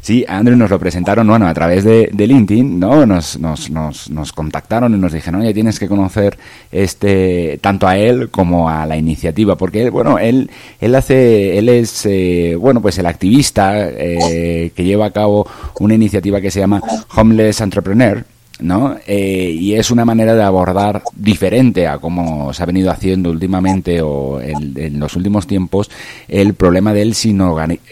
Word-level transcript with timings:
Sí, 0.00 0.24
Andrew 0.26 0.56
nos 0.56 0.70
lo 0.70 0.78
presentaron, 0.78 1.26
bueno, 1.26 1.46
a 1.46 1.54
través 1.54 1.84
de, 1.84 2.08
LinkedIn, 2.14 2.80
¿no? 2.80 3.04
Nos, 3.04 3.38
nos, 3.38 3.70
nos, 3.70 4.32
contactaron 4.32 4.94
y 4.94 4.98
nos 4.98 5.12
dijeron, 5.12 5.42
oye, 5.42 5.52
tienes 5.52 5.78
que 5.78 5.88
conocer 5.88 6.38
este 6.72 7.58
tanto 7.60 7.86
a 7.86 7.96
él 7.98 8.30
como 8.30 8.70
a 8.70 8.86
la 8.86 8.96
iniciativa, 8.96 9.56
porque, 9.56 9.90
bueno, 9.90 10.18
él, 10.18 10.50
él 10.80 10.94
hace, 10.94 11.58
él 11.58 11.68
es, 11.68 12.06
eh, 12.06 12.56
bueno, 12.58 12.80
pues 12.80 12.98
el 12.98 13.06
activista 13.06 13.88
eh, 13.88 14.72
que 14.74 14.84
lleva 14.84 15.06
a 15.06 15.10
cabo 15.10 15.46
una 15.80 15.94
iniciativa 15.94 16.40
que 16.40 16.50
se 16.50 16.60
llama 16.60 16.82
Homeless 17.14 17.60
Entrepreneur, 17.60 18.24
¿no? 18.60 18.96
Eh, 19.06 19.54
y 19.58 19.74
es 19.74 19.90
una 19.90 20.04
manera 20.04 20.34
de 20.34 20.42
abordar 20.42 21.02
diferente 21.16 21.86
a 21.86 21.98
como 21.98 22.52
se 22.52 22.62
ha 22.62 22.66
venido 22.66 22.90
haciendo 22.90 23.30
últimamente 23.30 24.00
o 24.00 24.40
en, 24.40 24.98
los 24.98 25.16
últimos 25.16 25.46
tiempos 25.46 25.90
el 26.28 26.54
problema 26.54 26.92
del, 26.94 27.14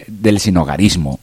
del 0.07 0.39
sinogarismo. 0.39 1.19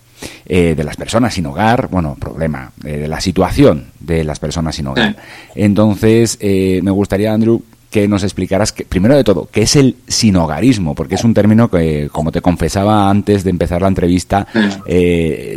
Eh, 0.46 0.74
de 0.76 0.84
las 0.84 0.96
personas 0.96 1.34
sin 1.34 1.46
hogar, 1.46 1.88
bueno, 1.88 2.16
problema, 2.19 2.72
eh, 2.84 2.98
de 2.98 3.08
la 3.08 3.20
situación 3.20 3.86
de 4.00 4.25
las 4.25 4.38
personas 4.38 4.76
sin 4.76 4.86
hogar. 4.86 5.16
Entonces, 5.54 6.38
me 6.41 6.91
gustaría, 6.91 7.32
Andrew, 7.32 7.62
que 7.91 8.06
nos 8.06 8.22
explicaras, 8.22 8.72
que, 8.72 8.84
primero 8.84 9.16
de 9.16 9.25
todo, 9.25 9.48
qué 9.50 9.62
es 9.62 9.76
el 9.76 9.97
sinogarismo, 10.06 10.94
porque 10.94 11.14
es 11.14 11.25
un 11.25 11.34
término 11.34 11.70
que, 11.70 12.08
como 12.12 12.31
te 12.32 12.41
confesaba 12.41 13.08
antes 13.08 13.44
de 13.44 13.50
empezar 13.50 13.82
la 13.82 13.88
entrevista, 13.88 14.47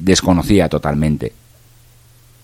desconocía 0.01 0.69
totalmente. 0.69 1.33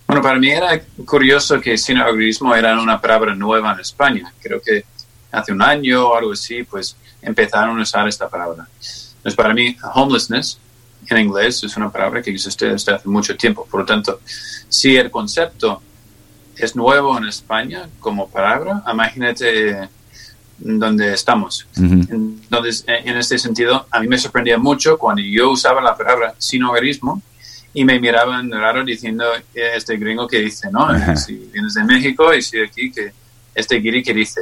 Bueno, 0.08 0.24
para 0.24 0.40
mí 0.40 0.50
era 0.50 0.82
curioso 1.06 1.62
que 1.62 1.78
sinogarismo 1.78 2.56
era 2.56 2.82
una 2.82 3.00
palabra 3.00 3.36
nueva 3.36 3.74
en 3.74 3.80
España. 3.80 4.34
Creo 4.42 4.60
que 4.60 4.84
hace 5.32 5.52
un 5.52 5.62
año 5.62 6.08
o 6.08 6.16
algo 6.16 6.32
así, 6.32 6.64
pues 6.64 6.96
empezaron 7.22 7.78
a 7.78 7.84
usar 7.84 8.08
esta 8.08 8.28
palabra. 8.28 8.68
Entonces, 8.80 9.36
para 9.36 9.54
mí, 9.54 9.78
homelessness 9.94 10.60
en 11.08 11.18
inglés 11.18 11.64
es 11.64 11.76
una 11.78 11.92
palabra 11.92 12.22
que 12.22 12.32
existe 12.32 12.68
desde 12.68 12.94
hace 12.94 13.08
mucho 13.08 13.36
tiempo. 13.36 13.66
Por 13.70 13.82
lo 13.82 13.86
tanto, 13.86 14.20
si 14.68 14.96
el 14.96 15.10
concepto 15.10 15.82
es 16.56 16.76
nuevo 16.76 17.18
en 17.18 17.28
España 17.28 17.90
como 18.00 18.30
palabra, 18.30 18.84
imagínate 18.92 19.90
donde 20.58 21.14
estamos. 21.14 21.68
Entonces, 21.78 22.84
en 22.88 23.18
este 23.18 23.38
sentido, 23.38 23.88
a 23.90 24.00
mí 24.00 24.08
me 24.08 24.18
sorprendía 24.18 24.58
mucho 24.58 24.98
cuando 24.98 25.22
yo 25.22 25.52
usaba 25.52 25.82
la 25.82 25.96
palabra 25.96 26.36
sinogarismo 26.38 27.22
y 27.74 27.86
me 27.86 28.00
miraban 28.00 28.52
raro 28.52 28.84
diciendo 28.84 29.26
este 29.54 29.98
gringo 29.98 30.28
que 30.28 30.40
dice, 30.40 30.70
¿no? 30.72 30.90
Si 31.16 31.36
vienes 31.54 31.76
de 31.76 31.84
México 31.86 32.34
y 32.34 32.42
si 32.42 32.60
aquí 32.60 32.92
que 32.92 33.14
este 33.56 33.76
guiri 33.78 34.04
que 34.04 34.14
dice. 34.14 34.42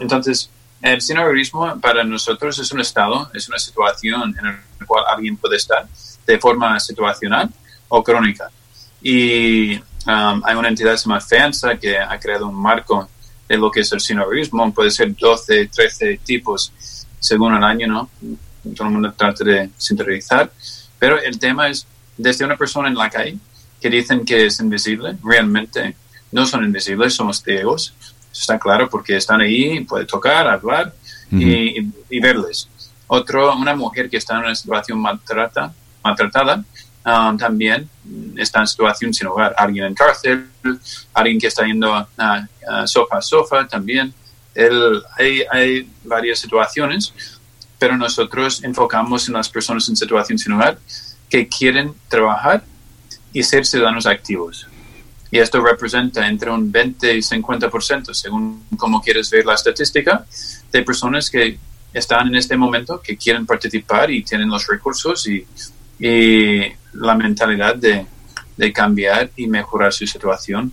Entonces, 0.00 0.48
el 0.84 1.00
sinogarismo 1.00 1.80
para 1.80 2.04
nosotros 2.04 2.58
es 2.58 2.70
un 2.70 2.80
estado, 2.80 3.30
es 3.32 3.48
una 3.48 3.58
situación 3.58 4.36
en 4.38 4.44
la 4.44 4.86
cual 4.86 5.04
alguien 5.08 5.38
puede 5.38 5.56
estar 5.56 5.86
de 6.26 6.38
forma 6.38 6.78
situacional 6.78 7.48
o 7.88 8.04
crónica. 8.04 8.50
Y 9.02 9.76
um, 9.76 10.42
hay 10.44 10.54
una 10.54 10.68
entidad 10.68 10.92
que 10.92 10.98
se 10.98 11.04
llama 11.08 11.22
FEANSA 11.22 11.78
que 11.78 11.98
ha 11.98 12.18
creado 12.20 12.48
un 12.48 12.54
marco 12.54 13.08
de 13.48 13.56
lo 13.56 13.70
que 13.70 13.80
es 13.80 13.90
el 13.92 14.00
sinogarismo. 14.00 14.74
Puede 14.74 14.90
ser 14.90 15.16
12, 15.16 15.68
13 15.68 16.20
tipos 16.22 16.70
según 17.18 17.54
el 17.54 17.64
año, 17.64 17.86
¿no? 17.86 18.10
Todo 18.76 18.86
el 18.86 18.92
mundo 18.92 19.14
trata 19.16 19.42
de 19.42 19.70
sintetizar. 19.78 20.52
Pero 20.98 21.18
el 21.18 21.38
tema 21.38 21.68
es 21.68 21.86
desde 22.18 22.44
una 22.44 22.58
persona 22.58 22.88
en 22.88 22.96
la 22.96 23.08
calle 23.08 23.38
que 23.80 23.88
dicen 23.88 24.22
que 24.26 24.46
es 24.46 24.60
invisible, 24.60 25.16
realmente 25.24 25.96
no 26.30 26.44
son 26.44 26.62
invisibles, 26.62 27.14
somos 27.14 27.42
ciegos. 27.42 27.94
Está 28.40 28.58
claro 28.58 28.90
porque 28.90 29.16
están 29.16 29.40
ahí, 29.40 29.80
puede 29.84 30.04
tocar, 30.06 30.48
hablar 30.48 30.92
y, 31.30 32.20
verles. 32.20 32.68
Otro, 33.06 33.54
una 33.56 33.74
mujer 33.74 34.10
que 34.10 34.16
está 34.16 34.34
en 34.34 34.40
una 34.40 34.54
situación 34.54 34.98
maltrata, 34.98 35.72
maltratada, 36.02 36.64
um, 37.06 37.36
también 37.38 37.88
está 38.36 38.60
en 38.60 38.66
situación 38.66 39.14
sin 39.14 39.28
hogar. 39.28 39.54
Alguien 39.56 39.84
en 39.84 39.94
cárcel, 39.94 40.48
alguien 41.12 41.38
que 41.38 41.46
está 41.46 41.64
yendo 41.64 41.94
a, 41.94 42.48
sofá 42.86 43.18
a 43.18 43.22
sofá 43.22 43.68
también. 43.68 44.12
hay, 45.16 45.42
hay 45.50 45.88
varias 46.02 46.40
situaciones, 46.40 47.14
pero 47.78 47.96
nosotros 47.96 48.64
enfocamos 48.64 49.28
en 49.28 49.34
las 49.34 49.48
personas 49.48 49.88
en 49.88 49.96
situación 49.96 50.38
sin 50.38 50.52
hogar 50.52 50.78
que 51.28 51.46
quieren 51.46 51.94
trabajar 52.08 52.64
y 53.32 53.42
ser 53.42 53.64
ciudadanos 53.64 54.06
activos. 54.06 54.66
Y 55.34 55.40
esto 55.40 55.60
representa 55.60 56.28
entre 56.28 56.48
un 56.48 56.70
20 56.70 57.12
y 57.12 57.18
50%, 57.18 58.14
según 58.14 58.66
cómo 58.76 59.02
quieres 59.02 59.28
ver 59.30 59.44
la 59.44 59.54
estadística, 59.54 60.24
de 60.70 60.82
personas 60.84 61.28
que 61.28 61.58
están 61.92 62.28
en 62.28 62.36
este 62.36 62.56
momento, 62.56 63.00
que 63.02 63.16
quieren 63.16 63.44
participar 63.44 64.12
y 64.12 64.22
tienen 64.22 64.48
los 64.48 64.64
recursos 64.68 65.26
y, 65.26 65.44
la 66.92 67.16
mentalidad 67.16 67.74
de, 67.74 68.06
cambiar 68.72 69.32
y 69.34 69.48
mejorar 69.48 69.92
su 69.92 70.06
situación, 70.06 70.70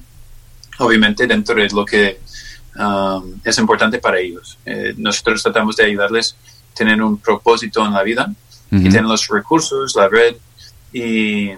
obviamente 0.77 1.25
dentro 1.25 1.55
de 1.55 1.67
lo 1.69 1.83
que 1.83 2.19
um, 2.77 3.39
es 3.43 3.57
importante 3.57 3.97
para 3.97 4.19
ellos. 4.19 4.59
Eh, 4.63 4.93
nosotros 4.95 5.41
tratamos 5.41 5.75
de 5.75 5.85
ayudarles 5.85 6.35
a 6.71 6.75
tener 6.75 7.01
un 7.01 7.17
propósito 7.17 7.83
en 7.83 7.93
la 7.93 8.03
vida 8.03 8.31
y 8.69 8.83
tener 8.83 9.05
los 9.05 9.27
recursos, 9.27 9.95
la 9.95 10.07
red 10.07 10.35
y, 10.93 11.49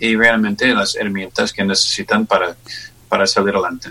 realmente 0.00 0.72
las 0.74 0.96
herramientas 0.96 1.52
que 1.52 1.64
necesitan 1.64 2.26
para, 2.26 2.56
para 3.08 3.26
salir 3.26 3.54
adelante. 3.54 3.90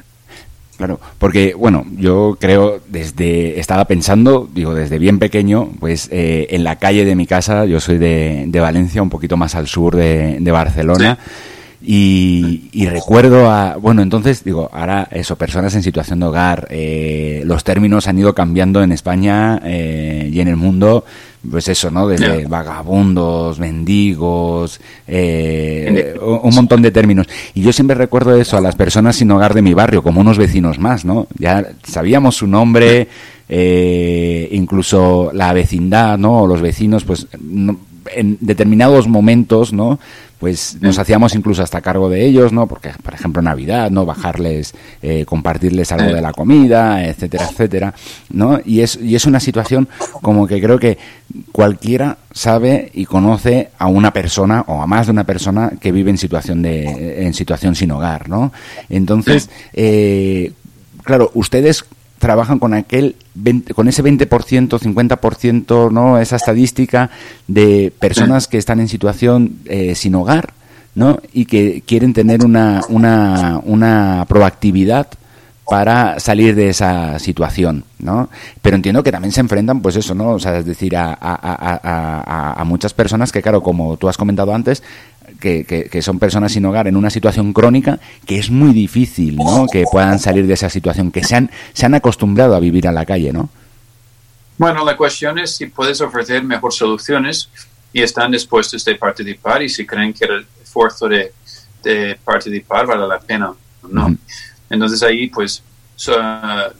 Claro, 0.77 0.99
porque 1.17 1.55
bueno, 1.55 1.85
yo 1.97 2.37
creo 2.39 2.79
desde 2.87 3.59
estaba 3.59 3.85
pensando, 3.85 4.47
digo 4.53 4.75
desde 4.75 4.99
bien 4.99 5.17
pequeño, 5.17 5.71
pues 5.79 6.07
eh, 6.11 6.47
en 6.51 6.63
la 6.63 6.75
calle 6.75 7.03
de 7.03 7.15
mi 7.15 7.25
casa, 7.25 7.65
yo 7.65 7.79
soy 7.79 7.97
de, 7.97 8.45
de 8.47 8.59
Valencia, 8.59 9.01
un 9.01 9.09
poquito 9.09 9.37
más 9.37 9.55
al 9.55 9.67
sur 9.67 9.95
de, 9.95 10.37
de 10.39 10.51
Barcelona. 10.51 11.17
Y, 11.79 12.87
recuerdo 12.89 13.49
a, 13.51 13.75
bueno, 13.75 14.01
entonces 14.01 14.43
digo, 14.43 14.69
ahora 14.73 15.07
eso, 15.11 15.35
personas 15.37 15.75
en 15.75 15.83
situación 15.83 16.19
de 16.19 16.25
hogar, 16.25 16.67
eh, 16.71 17.43
los 17.45 17.63
términos 17.63 18.07
han 18.07 18.17
ido 18.17 18.33
cambiando 18.33 18.81
en 18.81 18.91
España 18.91 19.61
eh, 19.63 20.29
y 20.31 20.39
en 20.39 20.47
el 20.47 20.55
mundo, 20.55 21.05
pues 21.49 21.67
eso, 21.67 21.91
¿no? 21.91 22.07
Desde 22.07 22.45
vagabundos, 22.45 23.59
mendigos, 23.59 24.79
eh, 25.07 26.15
un 26.21 26.53
montón 26.53 26.81
de 26.81 26.91
términos. 26.91 27.27
Y 27.53 27.61
yo 27.61 27.71
siempre 27.71 27.95
recuerdo 27.95 28.35
eso 28.35 28.57
a 28.57 28.61
las 28.61 28.75
personas 28.75 29.15
sin 29.15 29.31
hogar 29.31 29.53
de 29.53 29.61
mi 29.61 29.73
barrio, 29.73 30.03
como 30.03 30.21
unos 30.21 30.37
vecinos 30.37 30.79
más, 30.79 31.05
¿no? 31.05 31.27
Ya 31.37 31.65
sabíamos 31.83 32.35
su 32.35 32.47
nombre, 32.47 33.07
eh, 33.47 34.49
incluso 34.51 35.31
la 35.33 35.53
vecindad, 35.53 36.17
¿no? 36.17 36.41
O 36.41 36.47
los 36.47 36.61
vecinos, 36.61 37.03
pues 37.03 37.27
en 38.15 38.37
determinados 38.39 39.07
momentos, 39.07 39.73
¿no? 39.73 39.99
Pues 40.39 40.77
nos 40.81 40.99
hacíamos 40.99 41.33
incluso 41.33 41.63
hasta 41.63 41.81
cargo 41.81 42.09
de 42.09 42.25
ellos, 42.25 42.53
¿no? 42.53 42.67
Porque, 42.67 42.91
por 43.01 43.13
ejemplo, 43.13 43.41
Navidad, 43.41 43.89
¿no? 43.89 44.05
Bajarles, 44.05 44.73
eh, 45.01 45.25
compartirles 45.25 45.91
algo 45.91 46.13
de 46.13 46.21
la 46.21 46.31
comida, 46.31 47.03
etcétera, 47.05 47.47
etcétera, 47.49 47.93
¿no? 48.29 48.59
Y 48.63 48.81
es, 48.81 48.97
y 49.01 49.15
es 49.15 49.25
una 49.25 49.39
situación 49.39 49.87
como 50.21 50.45
que 50.45 50.61
creo 50.61 50.77
que 50.77 50.97
cualquiera 51.51 52.17
sabe 52.31 52.91
y 52.93 53.05
conoce 53.05 53.69
a 53.79 53.87
una 53.87 54.13
persona 54.13 54.63
o 54.67 54.81
a 54.81 54.87
más 54.87 55.07
de 55.07 55.11
una 55.11 55.23
persona 55.23 55.71
que 55.79 55.91
vive 55.91 56.11
en 56.11 56.17
situación 56.17 56.61
de, 56.61 57.25
en 57.25 57.33
situación 57.33 57.75
sin 57.75 57.91
hogar, 57.91 58.29
¿no? 58.29 58.53
Entonces, 58.89 59.49
eh, 59.73 60.53
claro, 61.03 61.31
ustedes 61.33 61.83
trabajan 62.19 62.59
con 62.59 62.73
aquel 62.73 63.15
con 63.75 63.87
ese 63.87 64.03
20%, 64.03 64.27
50%, 64.79 65.91
¿no? 65.91 66.17
Esa 66.19 66.35
estadística 66.35 67.09
de 67.47 67.93
personas 67.99 68.47
que 68.47 68.57
están 68.57 68.79
en 68.79 68.87
situación 68.87 69.57
eh, 69.65 69.95
sin 69.95 70.15
hogar, 70.15 70.53
¿no? 70.95 71.19
Y 71.33 71.45
que 71.45 71.83
quieren 71.85 72.13
tener 72.13 72.43
una, 72.43 72.81
una, 72.89 73.61
una 73.63 74.25
proactividad 74.27 75.07
para 75.69 76.19
salir 76.19 76.55
de 76.55 76.69
esa 76.69 77.19
situación, 77.19 77.83
¿no? 77.99 78.29
Pero 78.61 78.77
entiendo 78.77 79.03
que 79.03 79.11
también 79.11 79.33
se 79.33 79.41
enfrentan, 79.41 79.81
pues 79.81 79.97
eso, 79.97 80.15
¿no? 80.15 80.31
O 80.31 80.39
sea, 80.39 80.57
es 80.57 80.65
decir, 80.65 80.95
a, 80.95 81.09
a, 81.09 81.39
a, 81.43 82.53
a 82.53 82.63
muchas 82.63 82.93
personas 82.93 83.33
que, 83.33 83.41
claro, 83.41 83.61
como 83.61 83.97
tú 83.97 84.07
has 84.07 84.17
comentado 84.17 84.53
antes, 84.53 84.81
que, 85.37 85.63
que, 85.65 86.01
son 86.01 86.19
personas 86.19 86.51
sin 86.51 86.65
hogar 86.65 86.87
en 86.87 86.95
una 86.95 87.09
situación 87.09 87.53
crónica 87.53 87.99
que 88.25 88.37
es 88.37 88.49
muy 88.49 88.73
difícil, 88.73 89.35
¿no? 89.35 89.67
Que 89.71 89.85
puedan 89.91 90.19
salir 90.19 90.47
de 90.47 90.53
esa 90.53 90.69
situación, 90.69 91.11
que 91.11 91.23
se 91.23 91.35
han, 91.35 91.51
se 91.73 91.85
han 91.85 91.95
acostumbrado 91.95 92.55
a 92.55 92.59
vivir 92.59 92.87
a 92.87 92.91
la 92.91 93.05
calle, 93.05 93.31
¿no? 93.33 93.49
Bueno, 94.57 94.83
la 94.83 94.97
cuestión 94.97 95.37
es 95.37 95.55
si 95.55 95.67
puedes 95.67 96.01
ofrecer 96.01 96.43
mejor 96.43 96.73
soluciones 96.73 97.49
y 97.93 98.01
están 98.01 98.31
dispuestos 98.31 98.83
de 98.83 98.95
participar 98.95 99.61
y 99.61 99.69
si 99.69 99.85
creen 99.85 100.13
que 100.13 100.25
el 100.25 100.45
esfuerzo 100.61 101.07
de, 101.07 101.33
de 101.83 102.17
participar 102.23 102.85
vale 102.85 103.07
la 103.07 103.19
pena 103.19 103.49
o 103.49 103.87
no. 103.87 104.15
Entonces 104.69 105.01
ahí, 105.03 105.27
pues, 105.27 105.63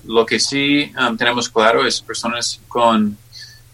lo 0.06 0.26
que 0.26 0.40
sí 0.40 0.92
um, 1.00 1.18
tenemos 1.18 1.50
claro 1.50 1.86
es 1.86 2.02
personas 2.02 2.60
con 2.68 3.18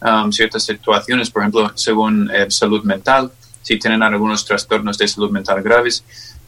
um, 0.02 0.32
ciertas 0.32 0.64
situaciones, 0.64 1.30
por 1.30 1.42
ejemplo, 1.42 1.72
según 1.76 2.30
eh, 2.34 2.50
salud 2.50 2.84
mental, 2.84 3.32
si 3.64 3.80
tienen 3.80 4.04
algunos 4.04 4.46
trastornos 4.46 4.98
de 4.98 5.08
salud 5.08 5.32
mental 5.32 5.64
graves, 5.64 6.04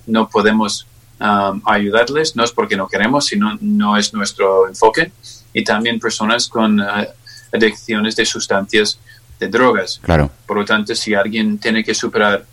no 0.06 0.30
podemos 0.30 0.86
um, 1.20 1.62
ayudarles, 1.66 2.36
no 2.36 2.44
es 2.44 2.52
porque 2.52 2.78
no 2.78 2.88
queremos, 2.88 3.26
sino 3.26 3.58
no 3.62 3.98
es 3.98 4.14
nuestro 4.14 4.68
enfoque. 4.68 5.12
Y 5.54 5.64
también 5.64 6.00
personas 6.00 6.48
con 6.48 6.80
uh, 6.80 7.06
adicciones 7.52 8.16
de 8.16 8.26
sustancias 8.26 9.00
de 9.40 9.48
drogas. 9.48 10.00
Claro. 10.04 10.30
Por 10.46 10.58
lo 10.58 10.66
tanto, 10.66 10.94
si 10.94 11.14
alguien 11.14 11.58
tiene 11.58 11.84
que 11.84 11.96
superar 11.96 12.46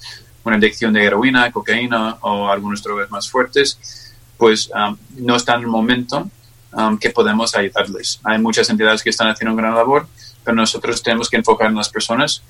una 0.45 0.57
adicción 0.57 0.93
de 0.93 1.05
heroína, 1.05 1.51
cocaína 1.53 2.19
o 2.21 2.49
algunas 2.49 2.83
drogas 2.83 3.11
más 3.11 3.29
fuertes, 3.29 4.15
pues 4.37 4.71
um, 4.75 4.97
no 5.19 5.37
está 5.37 5.55
en 5.55 5.63
el 5.63 5.67
momento 5.67 6.31
um, 6.73 6.99
que 6.99 7.11
podemos 7.11 7.55
ayudarles. 7.55 8.21
Hay 8.25 8.39
muchas 8.39 8.69
entidades 8.71 9.03
que 9.03 9.11
están 9.11 9.29
haciendo 9.29 9.53
una 9.55 9.63
gran 9.63 9.75
labor, 9.75 10.07
pero 10.45 10.57
nosotros 10.57 11.03
tenemos 11.03 11.29
que 11.29 11.37
enfocar 11.37 11.69
en 11.69 11.77
las 11.77 11.89
personas 11.89 12.43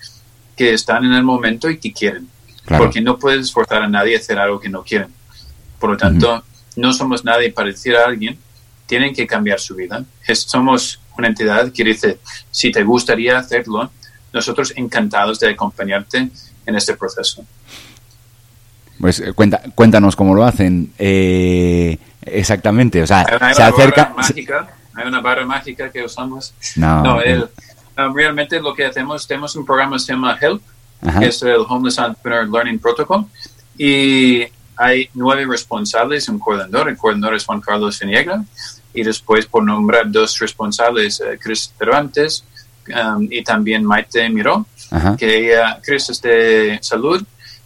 que 0.56 0.74
están 0.74 1.04
en 1.04 1.12
el 1.12 1.22
momento 1.22 1.68
y 1.70 1.78
que 1.78 1.92
quieren. 1.92 2.28
Porque 2.66 3.00
no 3.00 3.18
puedes 3.18 3.52
forzar 3.52 3.82
a 3.82 3.88
nadie 3.88 4.16
a 4.16 4.18
hacer 4.18 4.38
algo 4.38 4.60
que 4.60 4.68
no 4.68 4.82
quieren. 4.82 5.08
Por 5.78 5.90
lo 5.90 5.96
tanto, 5.96 6.44
no 6.76 6.92
somos 6.92 7.24
nadie 7.24 7.50
para 7.50 7.68
decir 7.68 7.96
a 7.96 8.04
alguien, 8.04 8.38
tienen 8.86 9.14
que 9.14 9.26
cambiar 9.26 9.58
su 9.60 9.74
vida. 9.74 10.04
somos 10.34 11.00
una 11.18 11.28
entidad 11.28 11.72
que 11.72 11.84
dice, 11.84 12.18
si 12.50 12.70
te 12.70 12.82
gustaría 12.82 13.38
hacerlo, 13.38 13.90
nosotros 14.32 14.72
encantados 14.76 15.40
de 15.40 15.50
acompañarte 15.50 16.30
en 16.66 16.74
este 16.74 16.94
proceso. 16.94 17.44
Pues 19.00 19.20
eh, 19.20 19.32
cuenta, 19.32 19.60
cuéntanos 19.74 20.14
cómo 20.14 20.34
lo 20.34 20.44
hacen 20.44 20.92
eh, 20.98 21.98
exactamente. 22.22 23.02
O 23.02 23.06
sea, 23.06 23.26
se 23.52 23.62
acerca. 23.62 24.14
hay 24.94 25.06
una 25.06 25.20
barra 25.20 25.44
mágica 25.44 25.90
que 25.90 26.04
usamos. 26.04 26.54
No, 26.76 27.02
no 27.02 27.20
el, 27.20 27.48
Um, 27.96 28.14
realmente 28.14 28.58
lo 28.60 28.74
que 28.74 28.86
hacemos, 28.86 29.26
tenemos 29.26 29.54
un 29.54 29.66
programa 29.66 29.96
que 29.96 30.00
se 30.00 30.12
llama 30.12 30.38
HELP, 30.40 30.62
que 31.18 31.26
es 31.26 31.42
el 31.42 31.64
Homeless 31.68 31.98
Entrepreneur 31.98 32.48
Learning 32.48 32.78
Protocol, 32.78 33.26
y 33.76 34.44
hay 34.76 35.10
nueve 35.14 35.44
responsables, 35.46 36.28
un 36.28 36.38
coordinador, 36.38 36.88
el 36.88 36.96
coordinador 36.96 37.36
es 37.36 37.44
Juan 37.44 37.60
Carlos 37.60 38.00
Viniegra, 38.00 38.42
y 38.94 39.02
después 39.02 39.46
por 39.46 39.64
nombrar 39.64 40.10
dos 40.10 40.38
responsables, 40.38 41.20
uh, 41.20 41.38
Chris 41.38 41.72
Cervantes 41.78 42.44
um, 42.88 43.26
y 43.30 43.42
también 43.42 43.84
Maite 43.84 44.28
Miró, 44.30 44.66
que 45.18 45.38
ella, 45.38 45.80
Chris 45.82 46.10
es 46.10 46.20
de 46.20 46.78
salud 46.82 47.22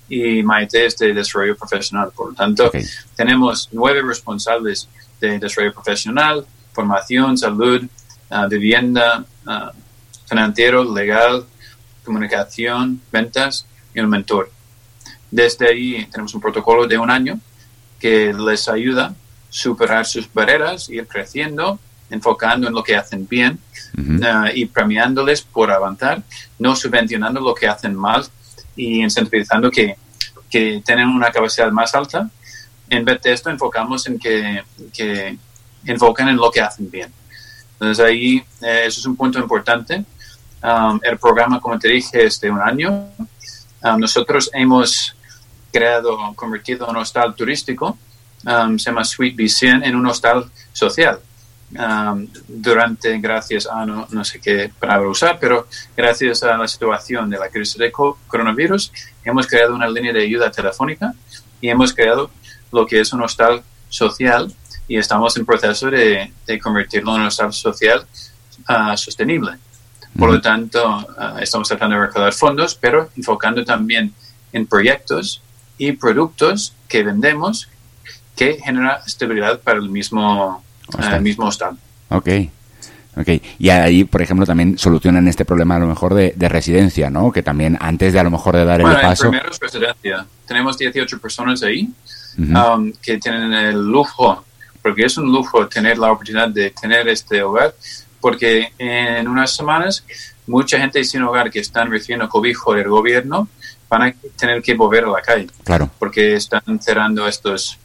y 0.09 0.43
Maite 0.43 0.87
es 0.87 0.97
de 0.97 1.13
desarrollo 1.13 1.57
profesional. 1.57 2.13
Por 2.15 2.31
lo 2.31 2.35
tanto, 2.35 2.71
tenemos 3.17 3.69
nueve 3.73 4.03
responsables 4.03 4.89
de 5.21 5.39
desarrollo 5.39 5.73
profesional, 5.73 6.47
formación, 6.73 7.37
salud, 7.37 7.83
uh, 8.31 8.49
vivienda, 8.49 9.25
uh, 9.47 9.86
financiero, 10.27 10.85
legal, 10.95 11.47
comunicación, 12.05 13.01
ventas 13.11 13.67
y 13.95 14.01
un 14.01 14.09
mentor. 14.09 14.51
Desde 15.31 15.69
ahí 15.69 16.07
tenemos 16.11 16.35
un 16.35 16.41
protocolo 16.41 16.87
de 16.87 16.99
un 16.99 17.11
año 17.11 17.41
que 17.99 18.33
les 18.33 18.69
ayuda 18.69 19.07
a 19.07 19.15
superar 19.51 20.07
sus 20.07 20.33
barreras, 20.33 20.89
ir 20.89 21.07
creciendo, 21.07 21.79
enfocando 22.11 22.69
en 22.69 22.75
lo 22.75 22.83
que 22.83 22.97
hacen 22.97 23.27
bien 23.27 23.59
uh, 23.99 24.47
y 24.55 24.67
premiándoles 24.67 25.43
por 25.43 25.71
avanzar, 25.71 26.23
no 26.59 26.77
subvencionando 26.77 27.41
lo 27.41 27.55
que 27.55 27.67
hacen 27.67 27.95
mal 27.95 28.25
y 28.77 29.03
incentivizando 29.03 29.71
que, 29.71 29.97
que 30.49 30.83
tienen 30.85 31.09
una 31.09 31.31
capacidad 31.33 31.71
más 31.73 31.95
alta. 31.95 32.31
En 32.89 33.05
vez 33.05 33.21
de 33.23 33.33
esto, 33.33 33.51
enfocamos 33.51 34.07
en 34.07 34.19
que, 34.19 34.63
que 34.93 35.37
enfocan 35.85 36.29
en 36.29 36.37
lo 36.37 36.51
que 36.51 36.61
hacen 36.61 36.89
bien. 36.89 37.13
Entonces 37.73 38.05
ahí 38.05 38.43
eh, 38.63 38.85
eso 38.87 39.01
es 39.01 39.07
un 39.07 39.17
punto 39.17 39.39
importante 39.39 40.05
Um, 40.63 40.99
el 41.03 41.19
programa, 41.19 41.61
como 41.61 41.79
te 41.79 41.89
dije, 41.89 42.25
es 42.25 42.41
de 42.41 42.51
un 42.51 42.61
año. 42.61 43.09
Um, 43.83 43.99
nosotros 43.99 44.51
hemos 44.53 45.15
creado, 45.73 46.35
convertido 46.35 46.87
un 46.87 46.97
hostal 46.97 47.35
turístico, 47.35 47.99
um, 48.45 48.79
se 48.79 48.91
llama 48.91 49.05
Sweet 49.05 49.37
B100, 49.37 49.87
en 49.87 49.97
un 49.97 50.07
hostal 50.07 50.51
social. 50.73 51.21
durante, 52.49 53.19
gracias 53.19 53.67
a 53.67 53.85
no, 53.85 54.07
no, 54.11 54.25
sé 54.25 54.41
qué 54.41 54.71
palabra 54.79 55.09
usar, 55.09 55.39
pero 55.41 55.67
gracias 55.97 56.43
a 56.45 56.57
la 56.57 56.69
situación 56.69 57.29
de 57.29 57.39
la 57.39 57.49
crisis 57.49 57.77
de 57.77 57.91
coronavirus, 57.91 58.93
hemos 59.25 59.47
creado 59.47 59.75
una 59.75 59.89
línea 59.89 60.13
de 60.13 60.23
ayuda 60.23 60.51
telefónica 60.51 61.13
y 61.61 61.69
hemos 61.69 61.93
creado 61.93 62.31
lo 62.73 62.87
que 62.87 63.01
es 63.01 63.13
un 63.13 63.23
hostal 63.23 63.63
social 63.89 64.53
y 64.89 64.97
estamos 64.99 65.37
en 65.37 65.45
proceso 65.45 65.91
de, 65.91 66.33
convertirlo 66.63 67.15
en 67.15 67.23
un 67.23 67.27
hostal 67.27 67.53
social 67.53 68.07
uh, 68.69 68.97
sostenible. 68.97 69.59
Por 70.19 70.31
lo 70.31 70.41
tanto, 70.41 71.07
ah, 71.19 71.37
estamos 71.41 71.69
tratando 71.69 71.97
de 71.97 72.07
recaudar 72.07 72.33
fondos, 72.33 72.75
pero 72.75 73.11
enfocando 73.17 73.65
también 73.65 74.13
en 74.53 74.67
proyectos 74.67 75.43
y 75.79 75.93
productos 75.93 76.75
que 76.89 77.03
vendemos 77.03 77.69
que 78.37 78.59
genera 78.63 79.01
estabilidad 79.07 79.61
para 79.61 79.79
el 79.79 79.89
mismo, 79.89 80.63
uh, 80.93 81.21
mismo 81.21 81.47
hostal. 81.47 81.77
Ok. 82.11 82.29
Ok, 83.19 83.29
y 83.59 83.71
ahí, 83.71 84.05
por 84.05 84.21
ejemplo, 84.21 84.45
también 84.45 84.77
solucionan 84.77 85.27
este 85.27 85.47
problema 85.47 85.77
a 85.77 85.79
lo 85.79 85.87
mejor 85.87 86.13
de, 86.13 86.49
residencia, 86.51 87.09
¿no? 87.09 87.33
Que 87.33 87.43
también 87.43 87.79
antes 87.81 88.13
de 88.13 88.21
a 88.21 88.23
lo 88.23 88.31
mejor 88.31 88.57
de 88.57 88.67
dar 88.67 88.83
el 88.83 88.87
paso... 89.01 89.31
primero 89.31 89.51
es 89.51 89.59
residencia. 89.59 90.27
Tenemos 90.47 90.77
18 90.77 91.19
personas 91.19 91.63
ahí 91.63 91.89
um, 92.37 92.93
que 93.01 93.17
tienen 93.17 93.55
el 93.55 93.89
lujo, 93.89 94.45
porque 94.83 95.07
es 95.07 95.17
un 95.17 95.33
lujo 95.33 95.67
tener 95.67 95.97
la 95.97 96.13
oportunidad 96.13 96.51
de 96.51 96.71
tener 96.71 97.09
este 97.09 97.43
hogar, 97.43 97.75
porque 98.21 98.73
en 98.79 99.29
unas 99.29 99.55
semanas 99.55 100.05
mucha 100.47 100.79
gente 100.79 101.03
sin 101.05 101.23
hogar 101.23 101.51
que 101.51 101.61
están 101.61 101.91
recibiendo 101.91 102.29
cobijo 102.29 102.75
del 102.75 102.89
gobierno 102.89 103.49
van 103.89 104.03
a 104.03 104.15
tener 104.37 104.63
que 104.63 104.75
volver 104.75 105.05
a 105.05 105.11
la 105.11 105.23
calle. 105.23 105.49
Claro. 105.65 105.91
Porque 105.99 106.35
están 106.35 106.81
cerrando 106.81 107.27
estos, 107.27 107.79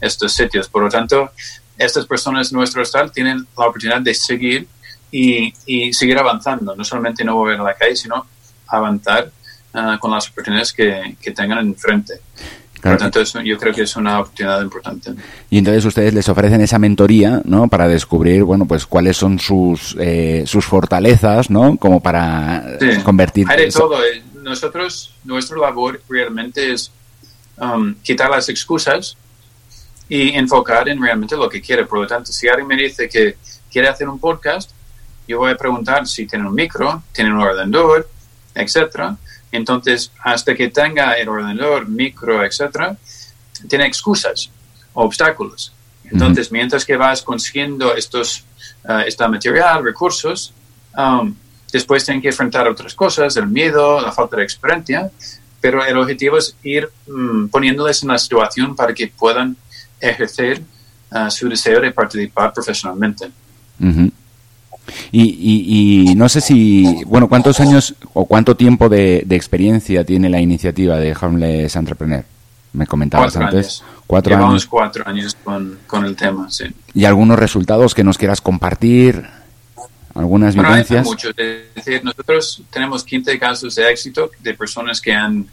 estos 0.00 0.32
sitios. 0.32 0.68
Por 0.68 0.84
lo 0.84 0.88
tanto, 0.88 1.30
estas 1.76 2.06
personas 2.06 2.50
en 2.50 2.58
nuestro 2.58 2.82
estado 2.82 3.10
tienen 3.10 3.46
la 3.56 3.66
oportunidad 3.66 4.00
de 4.00 4.14
seguir 4.14 4.66
y, 5.10 5.52
y, 5.66 5.92
seguir 5.92 6.18
avanzando. 6.18 6.74
No 6.74 6.84
solamente 6.84 7.24
no 7.24 7.36
volver 7.36 7.60
a 7.60 7.64
la 7.64 7.74
calle, 7.74 7.96
sino 7.96 8.26
avanzar 8.66 9.30
ah, 9.74 9.98
con 10.00 10.10
las 10.10 10.28
oportunidades 10.28 10.72
que, 10.72 11.16
que 11.20 11.32
tengan 11.32 11.58
enfrente. 11.58 12.20
Por 12.82 12.96
tanto, 12.96 13.22
yo 13.44 13.58
creo 13.58 13.72
que 13.72 13.82
es 13.82 13.94
una 13.94 14.20
oportunidad 14.20 14.60
importante. 14.60 15.12
Y 15.48 15.58
entonces 15.58 15.84
ustedes 15.84 16.12
les 16.12 16.28
ofrecen 16.28 16.60
esa 16.62 16.80
mentoría, 16.80 17.40
¿no? 17.44 17.68
Para 17.68 17.86
descubrir, 17.86 18.42
bueno, 18.42 18.66
pues 18.66 18.86
cuáles 18.86 19.16
son 19.16 19.38
sus, 19.38 19.96
eh, 20.00 20.42
sus 20.46 20.64
fortalezas, 20.64 21.48
¿no? 21.48 21.76
Como 21.76 22.00
para 22.00 22.76
convertir... 23.04 23.46
Hay 23.48 23.66
de 23.66 23.70
todo. 23.70 24.02
Eh. 24.04 24.22
Nosotros, 24.42 25.14
nuestra 25.22 25.58
labor 25.58 26.02
realmente 26.08 26.72
es 26.72 26.90
um, 27.58 27.94
quitar 28.02 28.28
las 28.28 28.48
excusas 28.48 29.16
y 30.08 30.30
enfocar 30.30 30.88
en 30.88 31.00
realmente 31.00 31.36
lo 31.36 31.48
que 31.48 31.60
quiere. 31.60 31.86
Por 31.86 32.00
lo 32.00 32.06
tanto, 32.08 32.32
si 32.32 32.48
alguien 32.48 32.66
me 32.66 32.76
dice 32.76 33.08
que 33.08 33.36
quiere 33.70 33.88
hacer 33.88 34.08
un 34.08 34.18
podcast, 34.18 34.72
yo 35.28 35.38
voy 35.38 35.52
a 35.52 35.56
preguntar 35.56 36.04
si 36.08 36.26
tienen 36.26 36.48
un 36.48 36.54
micro, 36.54 37.04
tienen 37.12 37.34
un 37.34 37.42
ordenador, 37.42 38.08
etcétera. 38.56 39.16
Entonces, 39.52 40.10
hasta 40.24 40.54
que 40.54 40.68
tenga 40.68 41.12
el 41.12 41.28
ordenador, 41.28 41.86
micro, 41.86 42.44
etcétera, 42.44 42.96
tiene 43.68 43.86
excusas, 43.86 44.50
obstáculos. 44.94 45.72
Entonces, 46.04 46.50
mientras 46.50 46.84
que 46.84 46.96
vas 46.96 47.22
consiguiendo 47.22 47.94
estos, 47.94 48.44
uh, 48.84 49.00
este 49.06 49.26
material, 49.28 49.84
recursos, 49.84 50.52
um, 50.96 51.34
después 51.72 52.04
tienen 52.04 52.20
que 52.20 52.28
enfrentar 52.28 52.68
otras 52.68 52.94
cosas, 52.94 53.36
el 53.36 53.46
miedo, 53.46 54.00
la 54.00 54.12
falta 54.12 54.36
de 54.36 54.42
experiencia, 54.42 55.10
pero 55.60 55.84
el 55.84 55.96
objetivo 55.96 56.38
es 56.38 56.56
ir 56.62 56.90
um, 57.06 57.48
poniéndoles 57.48 58.02
en 58.02 58.08
la 58.08 58.18
situación 58.18 58.74
para 58.74 58.92
que 58.92 59.06
puedan 59.08 59.56
ejercer 60.00 60.60
uh, 61.12 61.30
su 61.30 61.48
deseo 61.48 61.80
de 61.80 61.92
participar 61.92 62.52
profesionalmente. 62.52 63.30
Y, 65.10 66.10
y, 66.10 66.14
no 66.14 66.28
sé 66.28 66.40
si, 66.40 67.04
bueno, 67.06 67.28
¿cuántos 67.28 67.60
años 67.60 67.94
o 68.12 68.24
cuánto 68.24 68.56
tiempo 68.56 68.88
de, 68.88 69.22
de 69.26 69.36
experiencia 69.36 70.04
tiene 70.04 70.28
la 70.28 70.40
iniciativa 70.40 70.96
de 70.96 71.16
Homeless 71.20 71.76
Entrepreneur? 71.76 72.24
Me 72.72 72.86
comentabas 72.86 73.32
cuatro 73.32 73.46
antes. 73.46 73.66
Años. 73.66 73.84
Cuatro 74.06 74.30
Llevamos 74.30 74.52
años. 74.52 74.66
cuatro 74.66 75.06
años 75.06 75.36
con, 75.44 75.78
con, 75.86 76.04
el 76.04 76.16
tema, 76.16 76.50
sí. 76.50 76.64
¿Y 76.94 77.04
algunos 77.04 77.38
resultados 77.38 77.94
que 77.94 78.04
nos 78.04 78.16
quieras 78.16 78.40
compartir? 78.40 79.24
¿Algunas 80.14 80.54
bueno, 80.54 80.70
vivencias? 80.70 81.04
Hay 81.04 81.10
muchos. 81.10 81.34
Es 81.36 81.74
decir, 81.74 82.04
nosotros 82.04 82.62
tenemos 82.70 83.04
15 83.04 83.38
casos 83.38 83.74
de 83.74 83.90
éxito 83.90 84.30
de 84.40 84.54
personas 84.54 85.00
que 85.00 85.12
han 85.12 85.46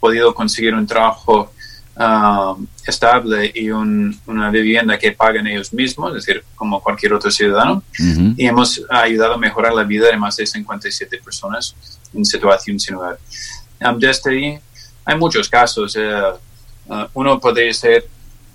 podido 0.00 0.34
conseguir 0.34 0.74
un 0.74 0.86
trabajo 0.86 1.52
uh, 1.96 2.66
estable 2.86 3.50
y 3.54 3.70
un, 3.70 4.18
una 4.26 4.50
vivienda 4.50 4.98
que 4.98 5.12
pagan 5.12 5.46
ellos 5.46 5.72
mismos, 5.72 6.16
es 6.16 6.24
decir, 6.26 6.44
como 6.54 6.80
cualquier 6.82 7.12
otro 7.14 7.30
ciudadano. 7.30 7.82
Uh 7.98 8.02
-huh. 8.02 8.34
Y 8.36 8.46
hemos 8.46 8.82
ayudado 8.90 9.34
a 9.34 9.38
mejorar 9.38 9.72
la 9.72 9.84
vida 9.84 10.06
de 10.08 10.16
más 10.16 10.36
de 10.36 10.46
57 10.46 11.18
personas 11.24 11.74
en 12.14 12.24
situación 12.24 12.78
sin 12.78 12.94
hogar. 12.96 13.18
Um, 13.80 13.98
desde 13.98 14.30
ahí 14.30 14.58
hay 15.04 15.16
muchos 15.18 15.48
casos. 15.48 15.96
Uh, 15.96 16.92
uh, 16.92 17.06
uno 17.14 17.38
podría 17.40 17.72
ser 17.72 18.04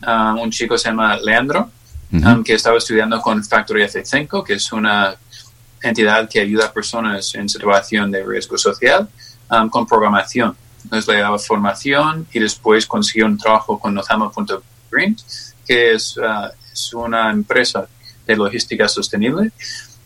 uh, 0.06 0.42
un 0.42 0.50
chico 0.52 0.78
se 0.78 0.90
llama 0.90 1.18
Leandro, 1.18 1.70
Uh 2.14 2.18
-huh. 2.20 2.36
um, 2.36 2.44
que 2.44 2.54
estaba 2.56 2.78
estudiando 2.78 3.22
con 3.22 3.42
Factory 3.42 3.84
F5, 3.84 4.44
que 4.44 4.56
es 4.56 4.74
una 4.74 5.16
entidad 5.82 6.28
que 6.30 6.42
ayuda 6.42 6.66
a 6.66 6.72
personas 6.74 7.34
en 7.36 7.48
situación 7.48 8.12
de 8.12 8.22
riesgo 8.22 8.58
social 8.58 9.08
um, 9.50 9.70
con 9.70 9.86
programación. 9.88 10.54
Entonces 10.84 11.14
le 11.14 11.22
daba 11.22 11.38
formación 11.40 12.28
y 12.34 12.40
después 12.40 12.86
consiguió 12.86 13.26
un 13.26 13.38
trabajo 13.38 13.80
con 13.80 13.94
Nozama.green, 13.94 15.16
que 15.66 15.94
es, 15.94 16.18
uh, 16.18 16.50
es, 16.72 16.94
una 16.94 17.32
empresa 17.32 17.88
de 18.26 18.36
logística 18.36 18.88
sostenible. 18.88 19.52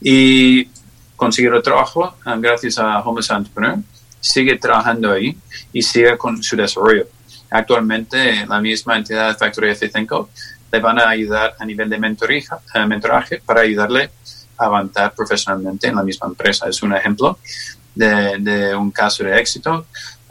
Y 0.02 0.68
consiguió 1.16 1.62
trabajo 1.62 2.16
um, 2.26 2.42
gracias 2.42 2.78
a 2.78 3.00
Homeless 3.00 3.30
Entrepreneur. 3.30 3.80
Sigue 4.20 4.58
trabajando 4.58 5.12
ahí 5.12 5.38
y 5.72 5.82
sigue 5.82 6.18
con 6.18 6.42
su 6.44 6.56
desarrollo. 6.56 7.08
Actualmente 7.50 8.46
la 8.46 8.60
misma 8.60 8.98
entidad 8.98 9.38
Factory 9.38 9.72
F5 9.72 10.28
le 10.72 10.80
van 10.80 11.00
a 11.00 11.10
ayudar 11.10 11.56
a 11.58 11.66
nivel 11.66 11.90
de 11.90 11.98
mentorija, 11.98 12.60
uh, 12.76 12.88
mentoraje 12.88 13.42
para 13.46 13.62
ayudarle 13.62 14.12
a 14.58 14.66
avanzar 14.66 15.14
profesionalmente 15.14 15.88
en 15.88 15.96
la 15.96 16.04
misma 16.04 16.28
empresa. 16.28 16.68
Es 16.68 16.82
un 16.84 16.94
ejemplo 16.94 17.40
de, 17.94 18.38
de 18.40 18.76
un 18.76 18.92
caso 18.92 19.24
de 19.24 19.40
éxito. 19.40 19.86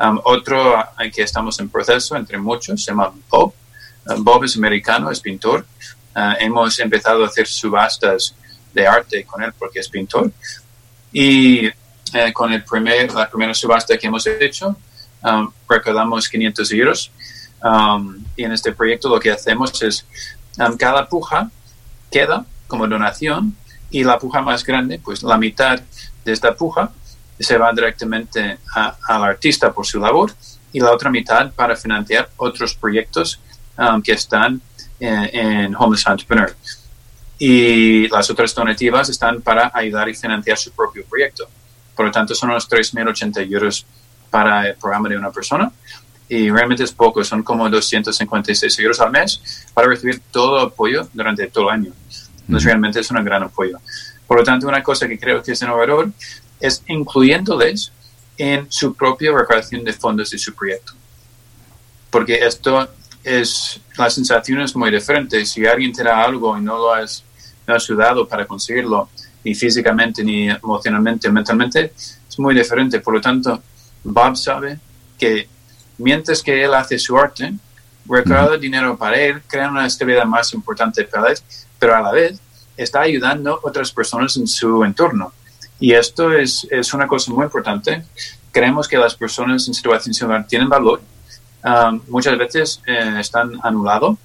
Um, 0.05 0.21
otro 0.25 0.85
que 1.15 1.23
estamos 1.23 1.59
en 1.61 1.69
proceso, 1.69 2.17
entre 2.17 2.37
muchos, 2.39 2.83
se 2.83 2.91
llama 2.91 3.13
Bob. 3.31 3.55
Bob 4.19 4.45
es 4.45 4.57
americano, 4.57 5.11
es 5.11 5.21
pintor. 5.21 5.67
Uh, 6.15 6.35
hemos 6.41 6.79
empezado 6.79 7.25
a 7.25 7.27
hacer 7.27 7.47
subastas 7.47 8.35
de 8.73 8.87
arte 8.87 9.25
con 9.25 9.43
él 9.43 9.53
porque 9.59 9.81
es 9.81 9.89
pintor. 9.89 10.31
Y 11.13 11.67
eh, 11.67 12.33
con 12.33 12.53
el 12.53 12.65
primer, 12.65 13.13
la 13.13 13.29
primera 13.31 13.55
subasta 13.55 13.97
que 13.97 14.07
hemos 14.07 14.27
hecho, 14.27 14.77
um, 15.23 15.51
recaudamos 15.69 16.29
500 16.29 16.73
euros. 16.73 17.11
Um, 17.63 18.23
y 18.37 18.45
en 18.45 18.53
este 18.53 18.73
proyecto 18.73 19.09
lo 19.09 19.19
que 19.19 19.31
hacemos 19.31 19.81
es, 19.83 20.05
cada 20.79 21.09
puja 21.09 21.51
queda 22.11 22.45
como 22.67 22.87
donación 22.87 23.57
y 23.91 24.05
la 24.05 24.19
puja 24.19 24.43
más 24.43 24.65
grande, 24.65 25.01
pues 25.03 25.23
la 25.23 25.39
mitad 25.39 25.81
de 26.25 26.33
esta 26.33 26.55
puja 26.55 26.93
se 27.39 27.59
va 27.59 27.73
directamente 27.73 28.59
a, 28.75 28.97
al 29.09 29.25
artista 29.25 29.73
por 29.73 29.87
su 29.87 29.99
labor 29.99 30.33
y 30.73 30.81
la 30.81 30.93
otra 30.93 31.11
mitad 31.11 31.53
para 31.53 31.77
financiar 31.77 32.31
otros 32.37 32.75
proyectos 32.75 33.41
um, 33.79 34.03
que 34.03 34.13
están 34.13 34.61
en, 34.99 35.31
en, 35.33 35.77
Homeless 35.77 36.07
Entrepreneur. 36.07 36.55
Y 37.39 38.09
las 38.09 38.31
otras 38.31 38.55
donativas 38.55 39.09
están 39.09 39.41
para 39.41 39.71
ayudar 39.75 40.09
y 40.09 40.15
financiar 40.15 40.57
su 40.59 40.73
propio 40.73 41.05
proyecto. 41.05 41.49
Por 41.95 42.07
lo 42.07 42.13
tanto, 42.13 42.35
son 42.35 42.51
unos 42.51 42.69
3.080 42.69 43.53
euros 43.53 43.87
para 44.31 44.69
el 44.69 44.75
programa 44.75 45.09
de 45.09 45.17
una 45.17 45.31
persona. 45.31 45.71
Y 46.29 46.51
realmente 46.51 46.85
es 46.85 46.93
poco, 46.93 47.23
son 47.23 47.43
como 47.43 47.69
256 47.69 48.79
euros 48.81 49.01
al 49.01 49.11
mes 49.11 49.67
para 49.75 49.89
recibir 49.89 50.21
todo 50.31 50.59
el 50.59 50.67
apoyo 50.69 51.09
durante 51.13 51.47
todo 51.49 51.69
el 51.69 51.75
año. 51.75 51.93
Entonces, 52.41 52.65
realmente 52.65 53.01
es 53.01 53.11
un 53.11 53.23
gran 53.25 53.43
apoyo. 53.43 53.79
Por 54.27 54.39
lo 54.39 54.45
tanto, 54.45 54.67
una 54.67 54.83
cosa 54.83 55.07
que 55.07 55.19
creo 55.19 55.43
que 55.43 55.53
es 55.53 55.63
innovador 55.63 56.11
es 56.67 56.83
incluyéndoles 56.89 57.93
en 58.39 58.67
su 58.71 58.95
propia 58.95 59.33
recaudación 59.33 59.85
de 59.85 59.93
fondos 59.93 60.31
de 60.31 60.39
su 60.39 60.55
proyecto. 60.55 60.95
Porque 62.11 62.35
esto 62.37 62.89
es, 63.23 63.81
la 63.99 64.09
sensación 64.09 64.61
es 64.63 64.75
muy 64.75 64.91
diferente. 64.91 65.45
Si 65.45 65.67
alguien 65.67 65.93
te 65.93 66.03
da 66.03 66.23
algo 66.25 66.57
y 66.57 66.63
no 66.63 66.79
lo 66.79 66.95
has, 66.95 67.23
no 67.67 67.75
has 67.75 67.85
ayudado 67.85 68.27
para 68.27 68.47
conseguirlo, 68.47 69.11
ni 69.45 69.55
físicamente, 69.55 70.25
ni 70.25 70.49
emocionalmente, 70.49 71.31
mentalmente, 71.31 71.93
es 71.95 72.39
muy 72.39 72.55
diferente. 72.55 73.01
Por 73.01 73.15
lo 73.15 73.21
tanto, 73.21 73.63
Bob 74.03 74.35
sabe 74.37 74.79
que 75.19 75.47
mientras 75.99 76.43
que 76.43 76.65
él 76.65 76.73
hace 76.73 76.99
su 76.99 77.19
arte, 77.19 77.53
recauda 78.07 78.53
uh 78.53 78.55
-huh. 78.55 78.61
dinero 78.61 78.97
para 78.97 79.21
él, 79.21 79.43
crea 79.47 79.69
una 79.69 79.87
estabilidad 79.87 80.25
más 80.25 80.55
importante 80.55 81.05
para 81.05 81.31
él, 81.31 81.39
pero 81.79 81.95
a 81.95 82.01
la 82.01 82.11
vez 82.11 82.41
está 82.75 83.03
ayudando 83.03 83.55
a 83.55 83.69
otras 83.69 83.93
personas 83.93 84.35
en 84.39 84.47
su 84.47 84.83
entorno. 84.83 85.33
Y 85.81 85.93
esto 85.93 86.33
es, 86.33 86.67
es 86.71 86.95
una 86.95 87.07
cosa 87.07 87.33
muy 87.33 87.45
importante. 87.45 88.05
Creemos 88.53 88.89
que 88.89 88.97
las 88.97 89.15
personas 89.15 89.67
en 89.67 89.75
situación 89.75 90.15
similar 90.15 90.47
tienen 90.47 90.69
valor. 90.69 91.01
Muchas 92.09 92.37
veces 92.39 92.81
eh, 92.87 93.17
están 93.19 93.53
anulados 93.63 94.19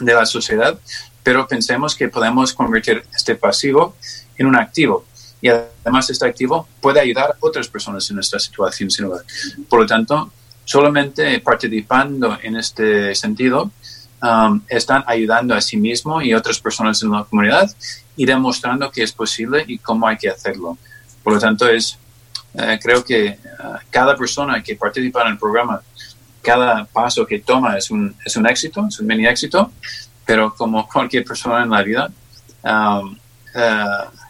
de 0.00 0.14
la 0.14 0.24
sociedad, 0.24 0.78
pero 1.22 1.46
pensemos 1.46 1.94
que 1.94 2.08
podemos 2.08 2.52
convertir 2.52 3.04
este 3.14 3.34
pasivo 3.34 3.96
en 4.36 4.46
un 4.46 4.56
activo. 4.56 5.04
Y 5.40 5.48
además 5.48 6.08
este 6.08 6.26
activo 6.26 6.68
puede 6.80 7.00
ayudar 7.00 7.30
a 7.30 7.36
otras 7.40 7.68
personas 7.68 8.08
en 8.10 8.16
nuestra 8.16 8.38
situación 8.38 8.90
similar. 8.90 9.20
Por 9.68 9.80
lo 9.80 9.86
tanto, 9.86 10.32
solamente 10.64 11.40
participando 11.40 12.38
en 12.42 12.56
este 12.56 13.14
sentido, 13.14 13.72
um, 14.22 14.60
están 14.68 15.04
ayudando 15.06 15.54
a 15.54 15.60
sí 15.60 15.76
mismo 15.76 16.22
y 16.22 16.32
otras 16.32 16.58
personas 16.60 17.02
en 17.02 17.10
la 17.10 17.24
comunidad 17.24 17.70
y 18.16 18.24
demostrando 18.24 18.90
que 18.90 19.02
es 19.02 19.12
posible 19.12 19.64
y 19.66 19.78
cómo 19.78 20.06
hay 20.06 20.16
que 20.16 20.30
hacerlo. 20.30 20.78
Por 21.22 21.34
lo 21.34 21.38
tanto, 21.38 21.68
es, 21.68 21.98
uh, 22.54 22.78
creo 22.80 23.04
que 23.04 23.38
uh, 23.58 23.76
cada 23.90 24.16
persona 24.16 24.62
que 24.62 24.76
participa 24.76 25.22
en 25.22 25.28
el 25.28 25.38
programa, 25.38 25.82
cada 26.40 26.84
paso 26.84 27.26
que 27.26 27.40
toma 27.40 27.76
es 27.76 27.90
un, 27.90 28.14
es 28.24 28.36
un 28.36 28.46
éxito, 28.46 28.86
es 28.88 28.98
un 29.00 29.06
mini 29.06 29.26
éxito, 29.26 29.72
pero 30.24 30.54
como 30.54 30.88
cualquier 30.88 31.24
persona 31.24 31.62
en 31.62 31.70
la 31.70 31.82
vida, 31.82 32.10
um, 32.62 33.16
uh, 33.54 34.21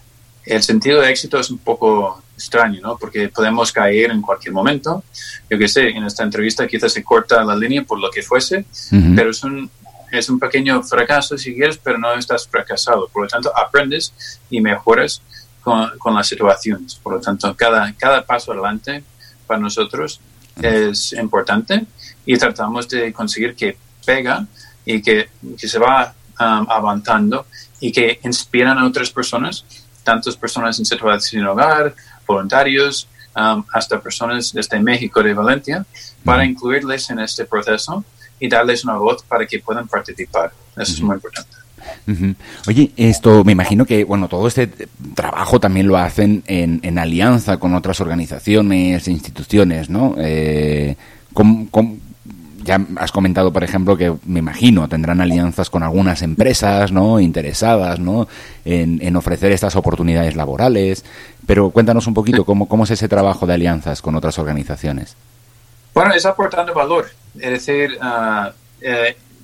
el 0.44 0.62
sentido 0.62 1.00
de 1.00 1.10
éxito 1.10 1.38
es 1.38 1.50
un 1.50 1.58
poco 1.58 2.22
extraño, 2.34 2.80
¿no? 2.80 2.96
Porque 2.96 3.28
podemos 3.28 3.70
caer 3.70 4.10
en 4.10 4.20
cualquier 4.20 4.52
momento. 4.52 5.04
Yo 5.48 5.58
que 5.58 5.68
sé, 5.68 5.88
en 5.90 6.04
esta 6.04 6.24
entrevista 6.24 6.66
quizás 6.66 6.92
se 6.92 7.04
corta 7.04 7.44
la 7.44 7.54
línea 7.54 7.84
por 7.84 8.00
lo 8.00 8.10
que 8.10 8.22
fuese, 8.22 8.58
uh 8.58 8.96
-huh. 8.96 9.14
pero 9.14 9.30
es 9.30 9.44
un, 9.44 9.70
es 10.10 10.28
un 10.28 10.38
pequeño 10.38 10.82
fracaso 10.82 11.38
si 11.38 11.54
quieres, 11.54 11.78
pero 11.78 11.98
no 11.98 12.12
estás 12.14 12.48
fracasado. 12.48 13.08
Por 13.08 13.22
lo 13.24 13.28
tanto, 13.28 13.52
aprendes 13.56 14.12
y 14.50 14.60
mejoras 14.60 15.22
con, 15.62 15.96
con 15.98 16.14
las 16.14 16.26
situaciones. 16.26 16.96
Por 16.96 17.14
lo 17.14 17.20
tanto, 17.20 17.54
cada, 17.54 17.92
cada 17.94 18.24
paso 18.24 18.52
adelante 18.52 19.04
para 19.46 19.60
nosotros 19.60 20.20
uh 20.56 20.60
-huh. 20.60 20.90
es 20.90 21.12
importante 21.12 21.86
y 22.26 22.36
tratamos 22.36 22.88
de 22.88 23.12
conseguir 23.12 23.54
que 23.54 23.76
pega 24.04 24.46
y 24.84 25.00
que, 25.00 25.28
que 25.58 25.68
se 25.68 25.78
va 25.78 26.12
um, 26.40 26.66
avanzando 26.68 27.46
y 27.80 27.90
que 27.92 28.18
inspiran 28.24 28.78
a 28.78 28.86
otras 28.86 29.10
personas, 29.10 29.64
tantas 30.02 30.36
personas 30.36 30.78
en 30.78 30.84
situación 30.84 31.20
sin 31.20 31.44
hogar, 31.44 31.94
voluntarios, 32.26 33.08
um, 33.36 33.64
hasta 33.72 34.00
personas 34.00 34.52
desde 34.52 34.80
México, 34.80 35.22
de 35.22 35.34
Valencia, 35.34 35.84
para 36.24 36.44
incluirles 36.44 37.10
en 37.10 37.18
este 37.20 37.44
proceso 37.44 38.04
y 38.38 38.48
darles 38.48 38.84
una 38.84 38.94
voz 38.94 39.22
para 39.22 39.46
que 39.46 39.58
puedan 39.60 39.86
participar. 39.86 40.52
Eso 40.76 40.92
es 40.92 41.00
muy 41.00 41.14
importante. 41.14 41.50
Uh 42.06 42.12
-huh. 42.12 42.36
Oye, 42.68 42.92
esto 42.96 43.44
me 43.44 43.52
imagino 43.52 43.84
que, 43.84 44.04
bueno, 44.04 44.28
todo 44.28 44.46
este 44.46 44.68
trabajo 45.14 45.60
también 45.60 45.88
lo 45.88 45.96
hacen 45.96 46.42
en, 46.46 46.80
en 46.82 46.98
alianza 46.98 47.58
con 47.58 47.74
otras 47.74 48.00
organizaciones 48.00 49.06
e 49.08 49.10
instituciones, 49.10 49.90
¿no? 49.90 50.14
Eh, 50.18 50.96
¿cómo, 51.32 51.66
cómo, 51.70 51.98
ya 52.64 52.80
has 52.96 53.12
comentado, 53.12 53.52
por 53.52 53.64
ejemplo, 53.64 53.96
que 53.96 54.14
me 54.26 54.38
imagino 54.38 54.88
tendrán 54.88 55.20
alianzas 55.20 55.70
con 55.70 55.82
algunas 55.82 56.22
empresas, 56.22 56.92
¿no? 56.92 57.20
Interesadas, 57.20 57.98
¿no? 57.98 58.28
En, 58.64 59.16
ofrecer 59.16 59.52
estas 59.52 59.76
oportunidades 59.76 60.36
laborales. 60.36 61.04
Pero 61.46 61.70
cuéntanos 61.70 62.06
un 62.06 62.14
poquito 62.14 62.44
cómo, 62.44 62.68
cómo 62.68 62.84
es 62.84 62.90
ese 62.90 63.08
trabajo 63.08 63.46
de 63.46 63.54
alianzas 63.54 64.00
con 64.00 64.14
otras 64.14 64.38
organizaciones. 64.38 65.16
Bueno, 65.94 66.14
es 66.14 66.24
aportando 66.24 66.72
valor, 66.72 67.10
es 67.38 67.50
decir, 67.50 67.98
uh, 68.00 68.50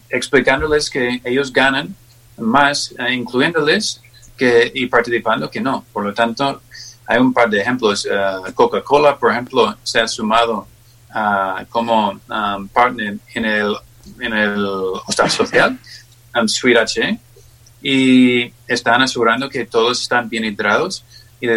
explicándoles 0.09 0.89
que 0.89 1.21
ellos 1.25 1.53
ganan 1.53 1.95
más, 2.39 2.95
eh, 2.99 3.13
incluyéndoles 3.13 4.01
que, 4.37 4.71
y 4.75 4.87
participando 4.87 5.51
que 5.51 5.61
no. 5.61 5.85
Por 5.93 6.05
lo 6.05 6.15
tanto, 6.15 6.63
hay 7.07 7.19
un 7.19 7.33
par 7.33 7.51
de 7.51 7.61
ejemplos. 7.61 8.07
Uh, 8.07 8.53
Coca-Cola, 8.55 9.17
por 9.19 9.33
ejemplo, 9.33 9.77
se 9.83 10.01
ha 10.01 10.09
sumado 10.09 10.67
uh, 11.15 11.65
como 11.69 12.21
um, 12.29 12.69
partner 12.69 13.19
en 13.35 13.45
el, 13.45 13.77
en 14.21 14.33
el 14.33 14.65
hostal 15.07 15.31
social, 15.31 15.79
um, 16.35 16.49
Sweet 16.49 16.79
H, 16.79 17.19
y 17.83 18.53
están 18.67 19.03
asegurando 19.03 19.49
que 19.49 19.65
todos 19.65 20.03
están 20.03 20.29
bien 20.29 20.45
hidratados 20.45 21.05
y 21.41 21.49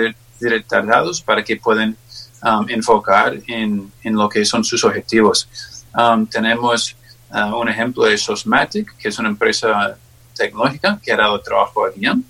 tratados 0.67 1.21
para 1.21 1.43
que 1.43 1.57
puedan 1.57 1.97
um, 2.43 2.69
enfocar 2.69 3.39
en, 3.47 3.91
en, 4.03 4.13
lo 4.15 4.29
que 4.29 4.45
son 4.45 4.63
sus 4.63 4.83
objetivos. 4.83 5.47
Um, 5.95 6.25
tenemos 6.25 6.95
uh, 7.31 7.55
un 7.55 7.69
ejemplo 7.69 8.05
de 8.05 8.17
Sosmatic, 8.17 8.95
que 8.97 9.09
es 9.09 9.19
una 9.19 9.29
empresa 9.29 9.97
tecnológica 10.35 10.99
que 11.01 11.11
ha 11.11 11.17
dado 11.17 11.39
trabajo 11.41 11.85
a 11.85 11.91
Guillaume 11.91 12.23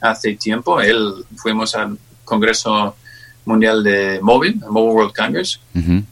hace 0.00 0.34
tiempo. 0.34 0.80
Él 0.80 1.24
fuimos 1.36 1.74
al 1.74 1.98
Congreso 2.24 2.96
Mundial 3.50 3.82
de 3.82 4.20
Móvil, 4.22 4.60
Mobile 4.68 4.94
World 4.94 5.14
Congress, 5.14 5.60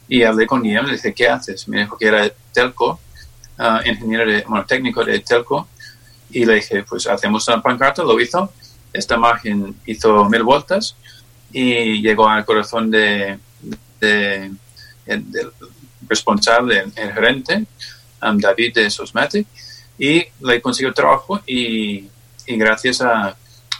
y 0.09 0.23
hablé 0.23 0.47
con 0.47 0.63
Guillaume, 0.63 0.89
le 0.89 0.97
dije, 0.97 1.15
¿qué 1.15 1.29
haces? 1.29 1.69
Me 1.69 1.81
dijo 1.81 1.97
que 1.97 2.07
era 2.07 2.29
telco, 2.53 2.99
uh, 3.59 3.89
ingeniero 3.89 4.31
de, 4.31 4.45
bueno, 4.49 4.65
técnico 4.67 5.05
de 5.05 5.21
telco, 5.21 5.69
y 6.31 6.45
le 6.45 6.55
dije, 6.55 6.83
pues 6.83 7.07
hacemos 7.07 7.47
una 7.49 7.63
pancarta, 7.63 8.03
lo 8.03 8.19
hizo, 8.21 8.53
esta 8.93 9.15
imagen 9.15 9.77
hizo 9.87 10.25
mil 10.29 10.43
vueltas, 10.43 10.97
y 11.53 12.03
llegó 12.03 12.29
al 12.29 12.45
corazón 12.45 12.91
de, 12.91 13.39
del 14.01 14.57
responsable, 16.09 16.85
el 16.97 17.13
gerente, 17.13 17.65
um, 18.23 18.37
David 18.39 18.75
de 18.75 18.91
Sosmatic, 18.91 19.47
y 19.99 20.25
le 20.41 20.61
consiguió 20.61 20.93
trabajo 20.93 21.41
y, 21.47 22.09
y 22.47 22.57
gracias 22.57 23.01
a, 23.01 23.37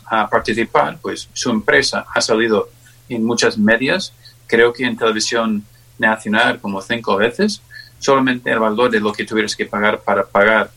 a, 0.07 0.29
participar, 0.29 0.99
pues 1.01 1.29
su 1.33 1.51
empresa 1.51 2.07
ha 2.15 2.21
salido 2.21 2.69
en 3.09 3.25
muchas 3.25 3.59
medias, 3.59 4.13
creo 4.47 4.73
que 4.73 4.85
en 4.85 4.97
televisión 4.97 5.65
nacional 5.99 6.61
como 6.61 6.81
cinco 6.81 7.17
veces, 7.17 7.61
solamente 7.99 8.51
el 8.51 8.59
valor 8.59 8.91
de 8.91 9.01
lo 9.01 9.13
que 9.13 9.25
tuvieras 9.25 9.57
que 9.57 9.67
pagar 9.67 10.01
para 10.01 10.25
pagar 10.25 10.71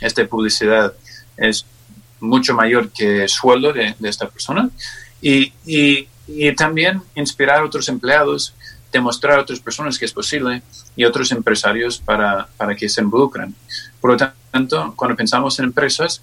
esta 0.00 0.24
publicidad 0.26 0.92
es 1.36 1.64
mucho 2.20 2.54
mayor 2.54 2.90
que 2.90 3.22
el 3.22 3.28
sueldo 3.28 3.72
de, 3.72 3.94
de 3.98 4.08
esta 4.08 4.28
persona. 4.28 4.70
Y, 5.20 5.52
y, 5.66 6.08
y 6.28 6.54
también 6.54 7.02
inspirar 7.14 7.58
a 7.58 7.64
otros 7.64 7.88
empleados, 7.88 8.54
demostrar 8.92 9.38
a 9.38 9.42
otras 9.42 9.60
personas 9.60 9.98
que 9.98 10.04
es 10.04 10.12
posible 10.12 10.62
y 10.94 11.04
otros 11.04 11.32
empresarios 11.32 11.98
para, 11.98 12.48
para 12.56 12.74
que 12.74 12.88
se 12.88 13.00
involucren. 13.00 13.54
Por 14.00 14.12
lo 14.12 14.16
tanto, 14.52 14.94
cuando 14.96 15.16
pensamos 15.16 15.58
en 15.58 15.66
empresas, 15.66 16.22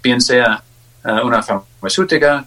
piense 0.00 0.40
a, 0.40 0.62
a 1.02 1.22
una 1.24 1.42
farmacéutica. 1.42 2.46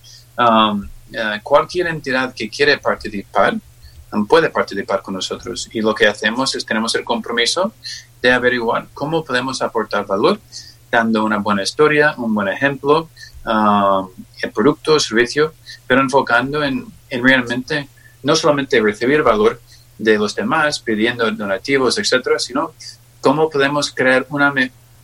Um, 0.37 0.87
uh, 1.11 1.41
cualquier 1.43 1.87
entidad 1.87 2.33
que 2.33 2.49
quiere 2.49 2.77
participar 2.77 3.55
puede 4.27 4.49
participar 4.49 5.01
con 5.01 5.15
nosotros. 5.15 5.69
Y 5.71 5.81
lo 5.81 5.95
que 5.95 6.07
hacemos 6.07 6.55
es 6.55 6.65
tenemos 6.65 6.93
el 6.95 7.03
compromiso 7.03 7.73
de 8.21 8.31
averiguar 8.31 8.87
cómo 8.93 9.23
podemos 9.23 9.61
aportar 9.61 10.05
valor, 10.05 10.39
dando 10.91 11.23
una 11.23 11.37
buena 11.37 11.63
historia, 11.63 12.13
un 12.17 12.33
buen 12.33 12.49
ejemplo, 12.49 13.09
um, 13.45 14.09
el 14.41 14.51
producto, 14.51 14.99
servicio, 14.99 15.53
pero 15.87 16.01
enfocando 16.01 16.63
en, 16.63 16.85
en, 17.09 17.23
realmente 17.23 17.87
no 18.23 18.35
solamente 18.35 18.81
recibir 18.81 19.23
valor 19.23 19.61
de 19.97 20.17
los 20.17 20.35
demás, 20.35 20.79
pidiendo 20.79 21.29
donativos, 21.31 21.97
etcétera, 21.97 22.37
sino 22.37 22.73
cómo 23.21 23.49
podemos 23.49 23.91
crear 23.91 24.25
una 24.29 24.53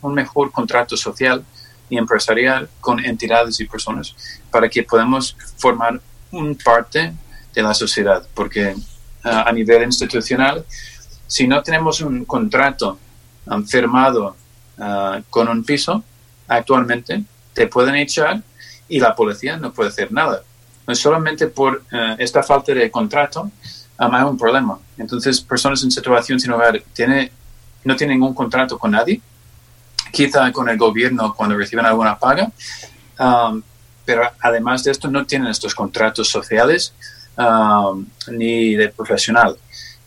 un 0.01 0.13
mejor 0.13 0.51
contrato 0.51 0.95
social 0.95 1.43
y 1.89 1.97
empresarial 1.97 2.69
con 2.80 3.04
entidades 3.04 3.60
y 3.60 3.65
personas 3.65 4.15
para 4.52 4.69
que 4.69 4.84
podamos 4.84 5.36
formar 5.58 6.00
un 6.32 6.56
parte 6.56 7.13
de 7.54 7.62
la 7.62 7.73
sociedad, 7.73 8.28
porque 8.34 8.76
a 9.23 9.52
nivel 9.52 9.84
institucional, 9.84 10.65
si 11.28 11.47
no 11.47 11.62
tenemos 11.62 12.02
un 12.02 12.26
contrato 12.26 12.97
um, 13.45 13.65
firmado 13.65 14.36
uh, 14.78 15.21
con 15.30 15.47
un 15.47 15.63
piso, 15.63 16.04
actualmente 16.47 17.23
te 17.54 17.67
pueden 17.67 17.95
echar 17.95 18.41
y 18.88 19.00
la 19.00 19.15
policía 19.15 19.58
no 19.58 19.73
puede 19.73 19.89
hacer 19.89 20.12
nada. 20.12 20.43
No 20.86 20.95
solamente 20.95 21.47
por 21.47 21.84
uh, 21.91 22.15
esta 22.17 22.43
falta 22.43 22.73
de 22.73 22.89
contrato, 22.89 23.52
um, 24.00 24.15
hay 24.15 24.23
un 24.23 24.38
problema. 24.38 24.80
Entonces, 24.97 25.41
personas 25.41 25.84
en 25.84 25.91
situación 25.91 26.39
sin 26.39 26.52
hogar 26.52 26.82
tiene, 26.93 27.32
no 27.84 27.95
tienen 27.95 28.19
ningún 28.19 28.34
contrato 28.34 28.78
con 28.78 28.91
nadie, 28.91 29.19
quizá 30.12 30.52
con 30.52 30.70
el 30.70 30.78
gobierno 30.78 31.34
cuando 31.36 31.58
reciben 31.58 31.86
alguna 31.86 32.17
paga, 32.17 32.52
um, 33.20 33.62
pero 34.06 34.24
además 34.41 34.84
de 34.84 34.91
esto 34.91 35.10
no 35.10 35.26
tienen 35.26 35.50
estos 35.50 35.76
contratos 35.76 36.30
sociales 36.30 36.93
Um, 37.38 38.08
ni 38.32 38.76
de 38.76 38.89
profesional. 38.89 39.56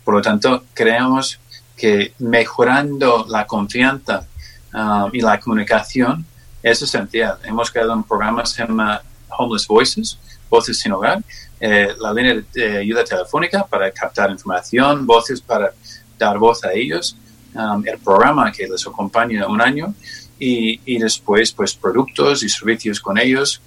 Por 0.04 0.14
lo 0.14 0.20
tanto, 0.20 0.64
creemos 0.74 1.38
que 1.76 2.12
mejorando 2.18 3.24
la 3.28 3.46
confianza 3.46 4.26
um, 4.74 5.10
y 5.12 5.20
la 5.20 5.38
comunicación 5.38 6.26
es 6.60 6.82
esencial. 6.82 7.38
Hemos 7.44 7.70
creado 7.70 7.92
un 7.92 8.02
programa 8.02 8.42
que 8.42 8.48
se 8.48 8.66
llama 8.66 9.00
Homeless 9.28 9.68
Voices, 9.68 10.18
Voces 10.48 10.80
sin 10.80 10.90
Hogar, 10.90 11.22
eh, 11.60 11.94
la 12.00 12.12
línea 12.12 12.42
de 12.52 12.78
ayuda 12.78 13.04
telefónica 13.04 13.64
para 13.64 13.88
captar 13.92 14.28
información, 14.32 15.06
voces 15.06 15.40
para 15.40 15.72
dar 16.18 16.36
voz 16.36 16.64
a 16.64 16.72
ellos, 16.72 17.16
um, 17.54 17.82
el 17.86 17.98
programa 17.98 18.52
que 18.52 18.66
les 18.66 18.86
acompaña 18.86 19.46
un 19.48 19.60
año 19.60 19.94
y, 20.38 20.80
y, 20.84 20.98
después 20.98 21.52
pues 21.52 21.74
productos 21.74 22.42
y 22.42 22.48
servicios 22.48 23.00
con 23.00 23.18
ellos 23.18 23.60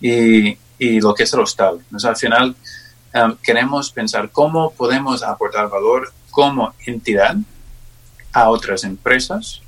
y, 0.00 0.56
y 0.78 1.00
lo 1.00 1.14
que 1.14 1.22
es 1.22 1.32
el 1.32 1.40
hostal. 1.40 1.78
al 2.02 2.16
final 2.16 2.56
Um, 3.16 3.34
queremos 3.42 3.90
pensar 3.90 4.30
cómo 4.30 4.72
podemos 4.72 5.22
aportar 5.22 5.70
valor 5.70 6.12
como 6.30 6.74
entidad 6.84 7.36
a 8.30 8.50
otras 8.50 8.84
empresas, 8.84 9.62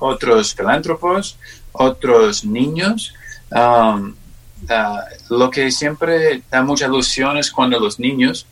otros 0.00 0.54
filántropos, 0.54 1.36
otros 1.70 2.44
niños. 2.44 3.14
Um, 3.52 4.16
uh, 4.68 5.34
lo 5.34 5.50
que 5.50 5.70
siempre 5.70 6.42
da 6.50 6.62
mucha 6.62 6.86
ilusión 6.86 7.36
es 7.36 7.52
cuando 7.52 7.78
los 7.78 8.00
niños 8.00 8.44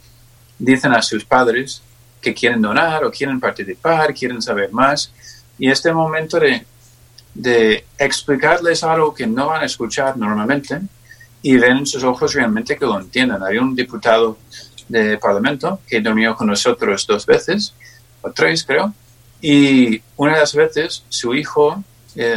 dicen 0.57 0.93
a 0.93 1.03
sus 1.03 1.25
padres 1.25 1.83
que 2.21 2.35
quieren 2.35 2.63
donar 2.63 3.05
o 3.05 3.11
quieren 3.11 3.41
participar, 3.41 4.15
quieren 4.15 4.43
saber 4.43 4.73
más. 4.73 5.13
Y 5.59 5.71
este 5.71 5.93
momento 5.93 6.39
de, 6.39 7.85
explicarles 7.99 8.83
algo 8.83 9.15
que 9.15 9.27
no 9.27 9.47
van 9.47 9.63
a 9.63 9.67
escuchar 9.67 10.17
normalmente, 10.17 10.81
y 11.41 11.57
ven 11.57 11.79
en 11.79 11.87
sus 11.87 12.03
ojos 12.03 12.35
realmente 12.35 12.77
que 12.77 12.85
lo 12.85 12.99
entiendan. 12.99 13.43
Hay 13.45 13.59
un 13.59 13.75
diputado 13.75 14.39
de 14.89 15.19
Parlamento 15.19 15.81
que 15.87 16.01
durmió 16.01 16.35
con 16.35 16.49
nosotros 16.49 17.07
dos 17.07 17.25
veces, 17.27 17.75
o 18.23 18.31
tres 18.33 18.65
creo, 18.65 18.93
y 19.41 20.03
una 20.17 20.35
de 20.35 20.41
las 20.41 20.55
veces 20.55 21.05
su 21.09 21.33
hijo 21.35 21.85
eh, 22.17 22.37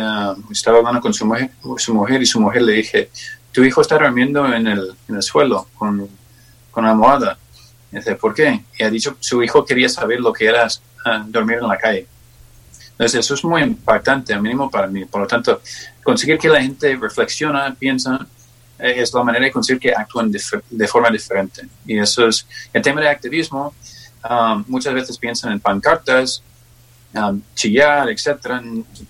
estaba 0.52 0.78
hablando 0.78 1.02
con 1.02 1.14
su 1.14 1.26
mujer, 1.26 1.50
y 2.22 2.26
su 2.26 2.40
mujer 2.40 2.62
le 2.62 2.74
dije, 2.74 3.10
tu 3.52 3.64
hijo 3.64 3.82
está 3.82 3.98
durmiendo 3.98 4.46
en 4.54 4.68
el, 4.68 4.94
en 5.10 5.16
el 5.16 5.24
suelo 5.24 5.68
con, 5.76 6.08
con 6.70 6.86
la 6.86 6.92
almohada. 6.92 7.38
Dice, 7.92 8.16
¿por 8.16 8.34
qué? 8.34 8.64
Y 8.78 8.84
ha 8.84 8.90
dicho, 8.90 9.18
su 9.20 9.44
hijo 9.44 9.66
quería 9.66 9.90
saber 9.90 10.20
lo 10.20 10.32
que 10.32 10.46
era 10.46 10.68
ah, 11.06 11.26
dormir 11.28 11.58
en 11.58 11.68
la 11.68 11.78
calle. 11.78 12.08
Entonces, 12.92 13.20
eso 13.20 13.34
es 13.34 13.44
muy 13.44 13.64
impactante, 13.64 14.34
al 14.34 14.42
mínimo 14.42 14.70
para 14.70 14.88
mí. 14.88 15.06
Por 15.06 15.22
lo 15.22 15.28
tanto, 15.28 15.62
conseguir 16.04 16.38
que 16.38 16.48
la 16.48 16.62
gente 16.62 16.96
reflexiona, 16.96 17.76
piensa, 17.78 18.26
eh, 18.80 18.94
es 18.98 19.14
la 19.14 19.24
manera 19.24 19.46
de 19.46 19.52
conseguir 19.52 19.82
que 19.82 19.92
actúen 19.92 20.32
de, 20.32 20.88
forma 20.88 21.10
diferente. 21.10 21.68
Y 21.86 21.98
eso 21.98 22.28
es, 22.28 22.48
el 22.72 22.82
tema 22.82 23.02
de 23.02 23.10
activismo, 23.10 23.74
um, 24.30 24.64
muchas 24.68 24.94
veces 24.94 25.18
piensan 25.18 25.52
en 25.52 25.60
pancartas, 25.60 26.44
um, 27.14 27.42
chillar, 27.56 28.10
etcétera. 28.10 28.62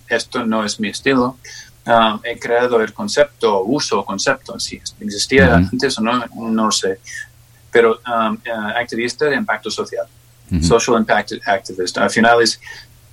Esto 0.08 0.44
no 0.44 0.64
es 0.64 0.80
mi 0.80 0.88
estilo. 0.88 1.36
Um, 1.84 2.20
he 2.22 2.38
creado 2.38 2.80
el 2.80 2.92
concepto, 2.92 3.62
uso 3.64 4.04
concepto, 4.04 4.58
si 4.60 4.80
existía 5.00 5.56
antes 5.56 5.98
o 5.98 6.00
no, 6.00 6.24
no 6.34 6.66
lo 6.66 6.72
sé. 6.72 7.00
Pero 7.72 7.98
uh, 8.06 8.36
activista 8.76 9.24
de 9.24 9.36
impacto 9.36 9.70
social, 9.70 10.06
social 10.60 10.98
impact 10.98 11.32
activist. 11.46 11.96
Al 11.96 12.10
final 12.10 12.42
es 12.42 12.60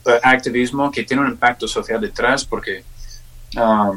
uh, 0.05 0.19
activismo 0.21 0.91
que 0.91 1.03
tiene 1.03 1.23
un 1.23 1.29
impacto 1.29 1.67
social 1.67 2.01
detrás 2.01 2.43
porque 2.43 2.83
uh, 3.55 3.95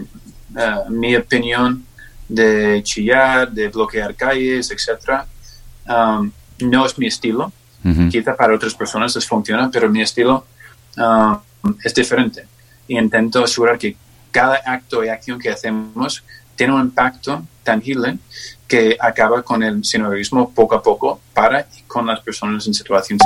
mi 0.88 1.16
opinión 1.16 1.84
de 2.28 2.80
chillar, 2.84 3.50
de 3.50 3.68
bloquear 3.68 4.14
calles, 4.14 4.70
etcétera, 4.70 5.26
no 6.60 6.86
es 6.86 6.98
mi 6.98 7.06
estilo. 7.06 7.52
Quizá 8.10 8.36
para 8.36 8.54
otras 8.54 8.74
personas 8.74 9.14
les 9.16 9.26
funciona, 9.26 9.68
pero 9.70 9.90
mi 9.90 10.02
estilo 10.02 10.46
es 11.82 11.94
diferente. 11.94 12.46
Y 12.86 12.98
intento 12.98 13.42
asegurar 13.42 13.78
que 13.78 13.96
cada 14.30 14.60
acto 14.64 15.04
y 15.04 15.08
acción 15.08 15.38
que 15.38 15.50
hacemos 15.50 16.22
tiene 16.54 16.74
un 16.74 16.82
impacto 16.82 17.42
tangible 17.62 18.18
que 18.72 18.96
acaba 18.98 19.42
con 19.42 19.62
el 19.62 19.84
sinhogarismo 19.84 20.50
poco 20.50 20.74
a 20.74 20.82
poco 20.82 21.20
para 21.34 21.66
y 21.78 21.82
con 21.82 22.06
las 22.06 22.20
personas 22.20 22.66
en 22.66 22.72
situación 22.72 23.18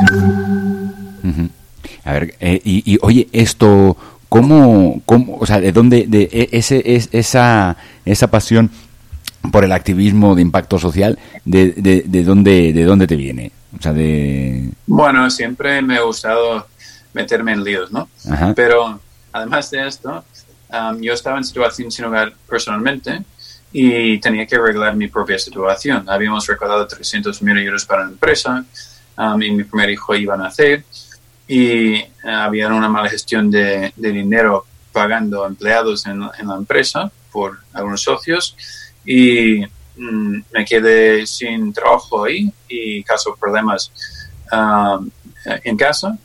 A 2.03 2.13
ver, 2.15 2.35
eh, 2.41 2.61
y, 2.65 2.99
oye, 3.01 3.29
esto, 3.31 3.97
¿cómo, 4.29 5.01
cómo, 5.07 5.37
o 5.37 5.47
sea, 5.47 5.61
de 5.61 5.71
dónde, 5.71 6.07
de 6.09 6.29
e, 6.33 6.49
ese, 6.51 6.83
es, 6.85 7.11
esa, 7.13 7.77
esa 8.05 8.27
pasión 8.29 8.73
por 9.53 9.63
el 9.63 9.71
activismo 9.71 10.35
de 10.35 10.43
impacto 10.43 10.81
social, 10.81 11.17
de, 11.45 11.71
de, 11.71 12.03
de, 12.05 12.25
dónde, 12.25 12.73
de 12.73 12.83
dónde 12.83 13.07
te 13.07 13.15
viene? 13.15 13.53
O 13.79 13.81
sea, 13.81 13.93
de... 13.93 14.69
Bueno, 14.89 15.31
siempre 15.31 15.81
me 15.81 15.97
ha 15.99 16.03
gustado 16.03 16.67
meterme 17.13 17.53
en 17.53 17.63
líos, 17.63 17.93
¿no? 17.93 18.09
Pero 18.57 18.99
además 19.33 19.71
de 19.71 19.87
esto, 19.87 20.25
um, 20.73 21.01
yo 21.01 21.13
estaba 21.13 21.39
en 21.39 21.45
situación 21.45 21.93
sin 21.93 22.07
hogar 22.07 22.33
personalmente 22.49 23.23
y 23.73 24.19
tenía 24.19 24.47
que 24.47 24.57
arreglar 24.57 24.97
mi 24.97 25.09
propia 25.09 25.39
situación. 25.39 26.09
Habíamos 26.09 26.47
recaudado 26.47 26.87
300 26.87 27.43
mil 27.43 27.59
euros 27.59 27.85
para 27.85 28.05
la 28.05 28.11
empresa 28.11 28.65
um, 29.19 29.43
y 29.43 29.51
mi 29.51 29.65
primer 29.65 29.91
hijo 29.91 30.15
iba 30.15 30.35
a 30.35 30.39
nacer 30.39 30.85
y 31.49 32.03
uh, 32.03 32.29
había 32.29 32.69
una 32.69 32.89
mala 32.89 33.09
gestión 33.09 33.51
de, 33.51 33.93
dinero 33.97 34.67
pagando 34.93 35.47
empleados 35.47 36.07
en, 36.07 36.23
en, 36.39 36.49
la 36.49 36.57
empresa 36.57 37.11
por 37.31 37.59
algunos 37.73 38.03
socios 38.03 38.57
y 39.05 39.61
mm, 39.97 40.39
me 40.53 40.65
quedé 40.65 41.27
sin 41.27 41.73
trabajo 41.73 42.25
ahí 42.25 42.51
y 42.69 43.03
caso 43.03 43.37
problemas 43.39 43.93
um, 44.51 45.11
en 45.45 45.77
casa 45.77 46.17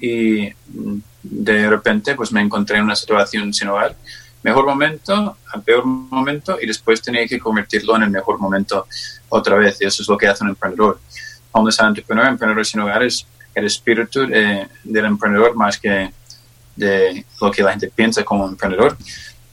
y 0.00 0.48
mm, 0.68 0.98
de 1.22 1.68
repente 1.68 2.14
pues 2.14 2.32
me 2.32 2.40
encontré 2.40 2.78
en 2.78 2.84
una 2.84 2.96
situación 2.96 3.52
sin 3.52 3.68
hogar. 3.68 3.96
Mejor 4.42 4.64
momento, 4.66 5.36
al 5.52 5.62
peor 5.62 5.84
momento 5.84 6.58
y 6.60 6.66
después 6.66 7.02
tenía 7.02 7.26
que 7.26 7.38
convertirlo 7.38 7.96
en 7.96 8.04
el 8.04 8.10
mejor 8.10 8.38
momento 8.38 8.86
otra 9.28 9.56
vez. 9.56 9.78
Y 9.80 9.86
eso 9.86 10.02
es 10.02 10.08
lo 10.08 10.16
que 10.16 10.28
hace 10.28 10.44
un 10.44 10.50
emprendedor. 10.50 10.98
Homeless 11.52 11.80
entrepreneur, 11.80 12.26
emprendedor 12.26 12.64
sin 12.64 12.80
hogar 12.80 13.02
es 13.02 13.26
el 13.54 13.66
espíritu 13.66 14.26
del 14.26 15.04
emprendedor 15.04 15.54
más 15.54 15.78
que 15.78 16.12
de 16.76 17.26
lo 17.40 17.50
que 17.50 17.62
la 17.62 17.72
gente 17.72 17.88
piensa 17.88 18.24
como 18.24 18.48
emprendedor, 18.48 18.96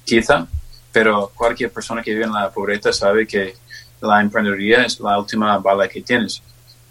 quizá, 0.05 0.47
pero 0.91 1.31
cualquier 1.35 1.71
persona 1.71 2.01
que 2.01 2.11
vive 2.11 2.25
en 2.25 2.31
la 2.31 2.49
pobreza 2.49 2.93
sabe 2.93 3.27
que 3.27 3.55
la 4.01 4.21
emprendeduría 4.21 4.83
es 4.85 4.99
la 4.99 5.19
última 5.19 5.57
bala 5.57 5.87
que 5.87 6.01
tienes, 6.01 6.41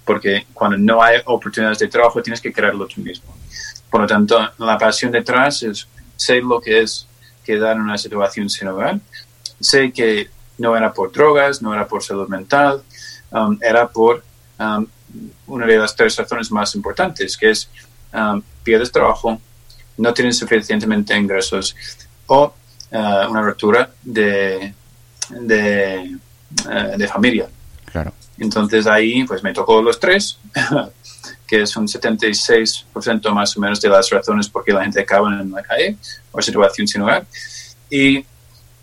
porque 0.05 0.47
cuando 0.53 0.77
no 0.77 1.03
hay 1.03 1.21
oportunidades 1.25 1.79
de 1.79 1.89
trabajo 1.89 2.23
tienes 2.23 2.41
que 2.41 2.53
crearlo 2.53 2.87
tú 2.87 3.01
mismo. 3.01 3.35
Por 3.89 4.03
lo 4.03 4.07
tanto, 4.07 4.39
la 4.59 4.77
pasión 4.77 5.13
detrás 5.13 5.63
es 5.63 5.89
sé 6.17 6.41
lo 6.41 6.61
que 6.61 6.81
es 6.83 7.06
quedar 7.47 7.77
en 7.77 7.83
una 7.83 7.97
situación 7.97 8.51
sin 8.51 8.69
hogar, 8.69 9.01
sé 9.61 9.93
que 9.93 10.29
no 10.59 10.77
era 10.77 10.93
por 10.93 11.13
drogas, 11.13 11.63
no 11.63 11.73
era 11.73 11.87
por 11.87 12.03
salud 12.03 12.29
mental, 12.29 12.83
um, 13.31 13.57
era 13.63 13.89
por 13.89 14.23
um, 14.59 14.87
una 15.47 15.67
de 15.67 15.79
las 15.79 15.95
tres 15.95 16.17
razones 16.17 16.51
más 16.51 16.75
importantes, 16.75 17.37
que 17.37 17.51
es 17.51 17.71
um, 18.13 18.43
pierdes 18.63 18.91
trabajo, 18.91 19.41
no 19.97 20.13
tienes 20.13 20.37
suficientemente 20.37 21.17
ingresos 21.17 21.75
o 22.27 22.53
uh, 22.91 23.31
una 23.31 23.43
ruptura 23.43 23.91
de, 24.03 24.75
de, 25.31 26.19
uh, 26.67 26.99
de 26.99 27.09
familia. 27.09 27.49
Claro. 27.97 28.13
Entonces 28.37 28.87
ahí 28.87 29.25
pues 29.25 29.43
me 29.43 29.55
tocó 29.55 29.81
los 29.81 29.99
tres 29.99 30.39
que 31.47 31.63
es 31.63 31.75
un 31.79 31.87
76% 31.87 33.31
más 33.33 33.57
o 33.57 33.61
menos 33.61 33.81
de 33.81 33.89
las 33.89 34.11
razones 34.11 34.51
por 34.51 34.63
qué 34.63 34.75
la 34.75 34.83
gente 34.83 35.01
acaba 35.01 35.41
en 35.41 35.51
la 35.51 35.63
calle 35.63 35.97
o 36.31 36.43
situación 36.43 36.87
sin 36.87 37.01
hogar. 37.01 37.27
Y 37.89 38.23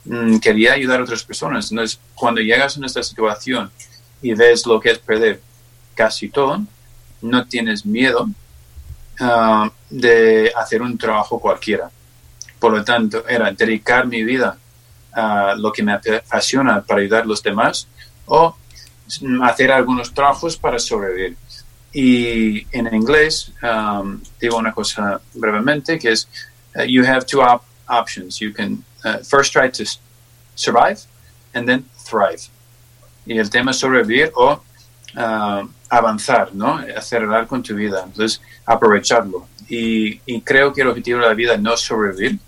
mm, 0.06 0.38
quería 0.38 0.74
ayudar 0.74 1.02
a 1.02 1.04
otras 1.04 1.24
personas. 1.24 1.70
Entonces, 1.70 2.00
cuando 2.16 2.42
llegas 2.42 2.76
en 2.78 2.86
esta 2.86 3.04
situación 3.04 3.70
y 4.24 4.34
ves 4.34 4.66
lo 4.66 4.80
que 4.80 4.90
es 4.90 4.98
perder 4.98 5.40
casi 5.94 6.30
todo, 6.30 6.64
no 7.22 7.46
tienes 7.46 7.86
miedo 7.86 8.28
ah, 9.20 9.70
de 9.92 10.52
hacer 10.56 10.82
un 10.82 10.98
trabajo 10.98 11.40
cualquiera. 11.40 11.92
Por 12.58 12.72
lo 12.72 12.84
tanto, 12.84 13.28
era 13.28 13.52
dedicar 13.52 14.08
mi 14.08 14.24
vida 14.24 14.58
a 15.12 15.54
lo 15.56 15.72
que 15.72 15.84
me 15.84 15.94
apasiona 15.94 16.82
para 16.82 17.02
ayudar 17.02 17.22
a 17.22 17.26
los 17.26 17.44
demás 17.44 17.88
o 18.26 18.56
hacer 19.44 19.72
algunos 19.72 20.14
trabajos 20.14 20.58
para 20.58 20.80
sobrevivir. 20.80 21.38
Y 21.92 22.66
en 22.72 22.94
inglés 22.94 23.52
um, 23.62 24.20
digo 24.42 24.58
una 24.58 24.74
cosa 24.74 25.22
brevemente 25.36 26.00
que 26.00 26.12
es 26.12 26.28
uh, 26.76 26.82
you 26.84 27.06
have 27.06 27.26
two 27.26 27.42
op 27.42 27.64
options. 27.88 28.40
You 28.40 28.52
can 28.52 28.84
uh, 29.06 29.18
first 29.20 29.52
try 29.54 29.70
to 29.70 29.84
survive 30.56 31.02
and 31.54 31.68
then 31.68 31.86
thrive. 32.04 32.50
Y 33.26 33.38
el 33.38 33.50
tema 33.50 33.72
es 33.72 33.78
sobrevivir 33.78 34.32
o 34.36 34.62
uh, 35.16 35.68
avanzar, 35.90 36.54
¿no? 36.54 36.80
Acelerar 36.96 37.48
con 37.48 37.62
tu 37.62 37.76
vida. 37.76 38.04
Entonces, 38.04 38.42
aprovecharlo. 38.66 39.48
Y, 39.70 40.20
y, 40.26 40.42
creo 40.42 40.74
que 40.74 40.82
el 40.82 40.90
objetivo 40.90 41.20
de 41.20 41.28
la 41.28 41.34
vida 41.34 41.58
no 41.58 41.74
es 41.74 41.80
sobrevivir. 41.80 42.40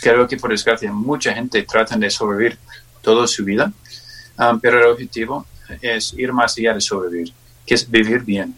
Creo 0.00 0.26
que 0.26 0.36
por 0.36 0.50
desgracia 0.50 0.90
mucha 0.92 1.34
gente 1.34 1.62
trata 1.64 1.96
de 1.96 2.08
sobrevivir 2.08 2.58
toda 3.02 3.26
su 3.26 3.44
vida, 3.44 3.72
um, 4.38 4.58
pero 4.58 4.80
el 4.80 4.86
objetivo 4.86 5.46
es 5.80 6.14
ir 6.14 6.32
más 6.32 6.56
allá 6.58 6.74
de 6.74 6.80
sobrevivir, 6.80 7.32
que 7.64 7.74
es 7.74 7.90
vivir 7.90 8.22
bien 8.22 8.54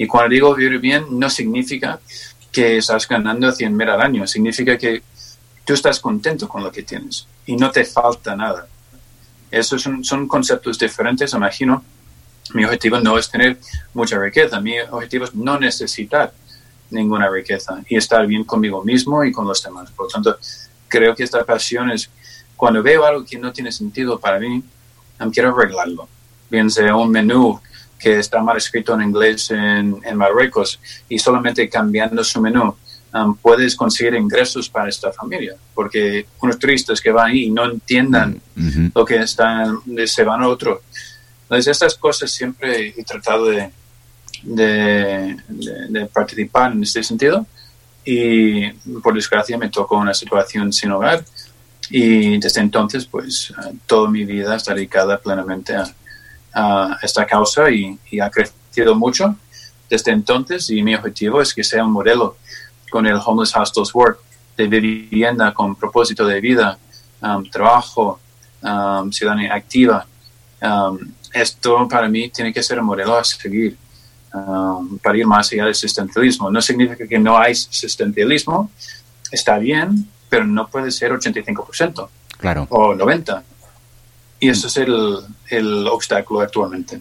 y 0.00 0.06
cuando 0.06 0.30
digo 0.30 0.54
vivir 0.54 0.78
bien, 0.78 1.04
no 1.10 1.28
significa 1.28 2.00
que 2.50 2.78
estás 2.78 3.06
ganando 3.06 3.52
100 3.52 3.76
mil 3.76 3.86
al 3.90 4.00
año, 4.00 4.26
significa 4.26 4.78
que 4.78 5.02
tú 5.62 5.74
estás 5.74 6.00
contento 6.00 6.48
con 6.48 6.64
lo 6.64 6.72
que 6.72 6.82
tienes 6.82 7.26
y 7.44 7.54
no 7.54 7.70
te 7.70 7.84
falta 7.84 8.34
nada. 8.34 8.66
Esos 9.50 9.82
son, 9.82 10.02
son 10.02 10.26
conceptos 10.26 10.78
diferentes, 10.78 11.34
imagino. 11.34 11.84
Mi 12.54 12.64
objetivo 12.64 12.98
no 12.98 13.18
es 13.18 13.30
tener 13.30 13.58
mucha 13.92 14.18
riqueza, 14.18 14.58
mi 14.58 14.80
objetivo 14.80 15.26
es 15.26 15.34
no 15.34 15.60
necesitar 15.60 16.32
ninguna 16.88 17.28
riqueza 17.28 17.82
y 17.86 17.96
estar 17.98 18.26
bien 18.26 18.44
conmigo 18.44 18.82
mismo 18.82 19.22
y 19.22 19.30
con 19.30 19.46
los 19.46 19.62
demás. 19.62 19.90
Por 19.90 20.06
lo 20.06 20.10
tanto, 20.10 20.38
creo 20.88 21.14
que 21.14 21.24
esta 21.24 21.44
pasión 21.44 21.90
es 21.90 22.08
cuando 22.56 22.82
veo 22.82 23.04
algo 23.04 23.26
que 23.26 23.38
no 23.38 23.52
tiene 23.52 23.70
sentido 23.70 24.18
para 24.18 24.38
mí, 24.40 24.64
quiero 25.30 25.54
arreglarlo. 25.54 26.08
Bien 26.50 26.70
sea 26.70 26.96
un 26.96 27.10
menú 27.10 27.60
que 27.98 28.18
está 28.18 28.42
mal 28.42 28.56
escrito 28.56 28.94
en 28.94 29.02
inglés 29.02 29.50
en, 29.50 30.00
Marruecos 30.16 30.80
y 31.08 31.18
solamente 31.18 31.68
cambiando 31.68 32.24
su 32.24 32.40
menú 32.40 32.74
um, 33.12 33.36
puedes 33.36 33.76
conseguir 33.76 34.14
ingresos 34.14 34.68
para 34.68 34.88
esta 34.88 35.12
familia, 35.12 35.54
porque 35.74 36.26
unos 36.40 36.58
turistas 36.58 37.00
que 37.00 37.12
van 37.12 37.30
ahí 37.30 37.44
y 37.44 37.50
no 37.50 37.70
entiendan 37.70 38.40
mm, 38.56 38.86
lo 38.94 39.04
que 39.04 39.16
están, 39.16 39.80
se 40.06 40.24
van 40.24 40.42
a 40.42 40.48
otro. 40.48 40.82
Entonces, 41.42 41.68
estas 41.68 41.94
cosas 41.94 42.30
siempre 42.30 42.94
he 42.96 43.04
tratado 43.04 43.46
de, 43.46 43.70
de, 44.42 46.06
participar 46.12 46.72
en 46.72 46.82
este 46.82 47.02
sentido 47.02 47.46
y 48.04 48.70
por 49.02 49.14
desgracia 49.14 49.58
me 49.58 49.68
tocó 49.68 49.98
una 49.98 50.14
situación 50.14 50.72
sin 50.72 50.92
hogar 50.92 51.22
y 51.90 52.38
desde 52.38 52.60
entonces 52.60 53.04
pues 53.04 53.52
toda 53.86 54.08
mi 54.08 54.24
vida 54.24 54.56
está 54.56 54.72
dedicada 54.74 55.18
plenamente 55.18 55.74
a, 55.74 55.84
a 56.54 56.98
esta 57.02 57.26
causa 57.26 57.70
y, 57.70 57.98
ha 58.20 58.30
crecido 58.30 58.94
mucho 58.94 59.36
desde 59.88 60.12
entonces 60.12 60.70
y 60.70 60.82
mi 60.82 60.94
objetivo 60.94 61.40
es 61.40 61.52
que 61.52 61.64
sea 61.64 61.84
un 61.84 61.92
modelo 61.92 62.36
con 62.90 63.06
el 63.06 63.18
Homeless 63.24 63.54
Hostels 63.56 63.94
Work 63.94 64.20
de 64.56 64.66
vivienda 64.68 65.54
con 65.54 65.74
propósito 65.74 66.26
de 66.26 66.40
vida, 66.40 66.78
um, 67.22 67.48
trabajo, 67.48 68.20
um, 68.62 69.10
ciudadanía 69.10 69.54
activa. 69.54 70.06
Um, 70.60 70.98
esto 71.32 71.88
para 71.88 72.08
mí 72.08 72.28
tiene 72.28 72.52
que 72.52 72.62
ser 72.62 72.78
un 72.78 72.86
modelo 72.86 73.16
a 73.16 73.24
seguir 73.24 73.76
para 75.02 75.18
ir 75.18 75.26
más 75.26 75.50
allá 75.52 75.62
del 75.62 75.70
existencialismo. 75.70 76.50
No 76.50 76.62
significa 76.62 77.06
que 77.06 77.18
no 77.18 77.36
hay 77.36 77.52
existencialismo, 77.52 78.70
está 79.30 79.58
bien, 79.58 80.08
pero 80.28 80.46
no 80.46 80.68
puede 80.68 80.90
ser 80.90 81.12
85%. 81.12 82.08
Claro. 82.38 82.66
O 82.70 82.94
90%. 82.94 83.42
Y 84.40 84.48
eso 84.48 84.66
es 84.68 84.76
el, 84.78 85.18
el 85.50 85.86
obstáculo 85.86 86.40
actualmente. 86.40 87.00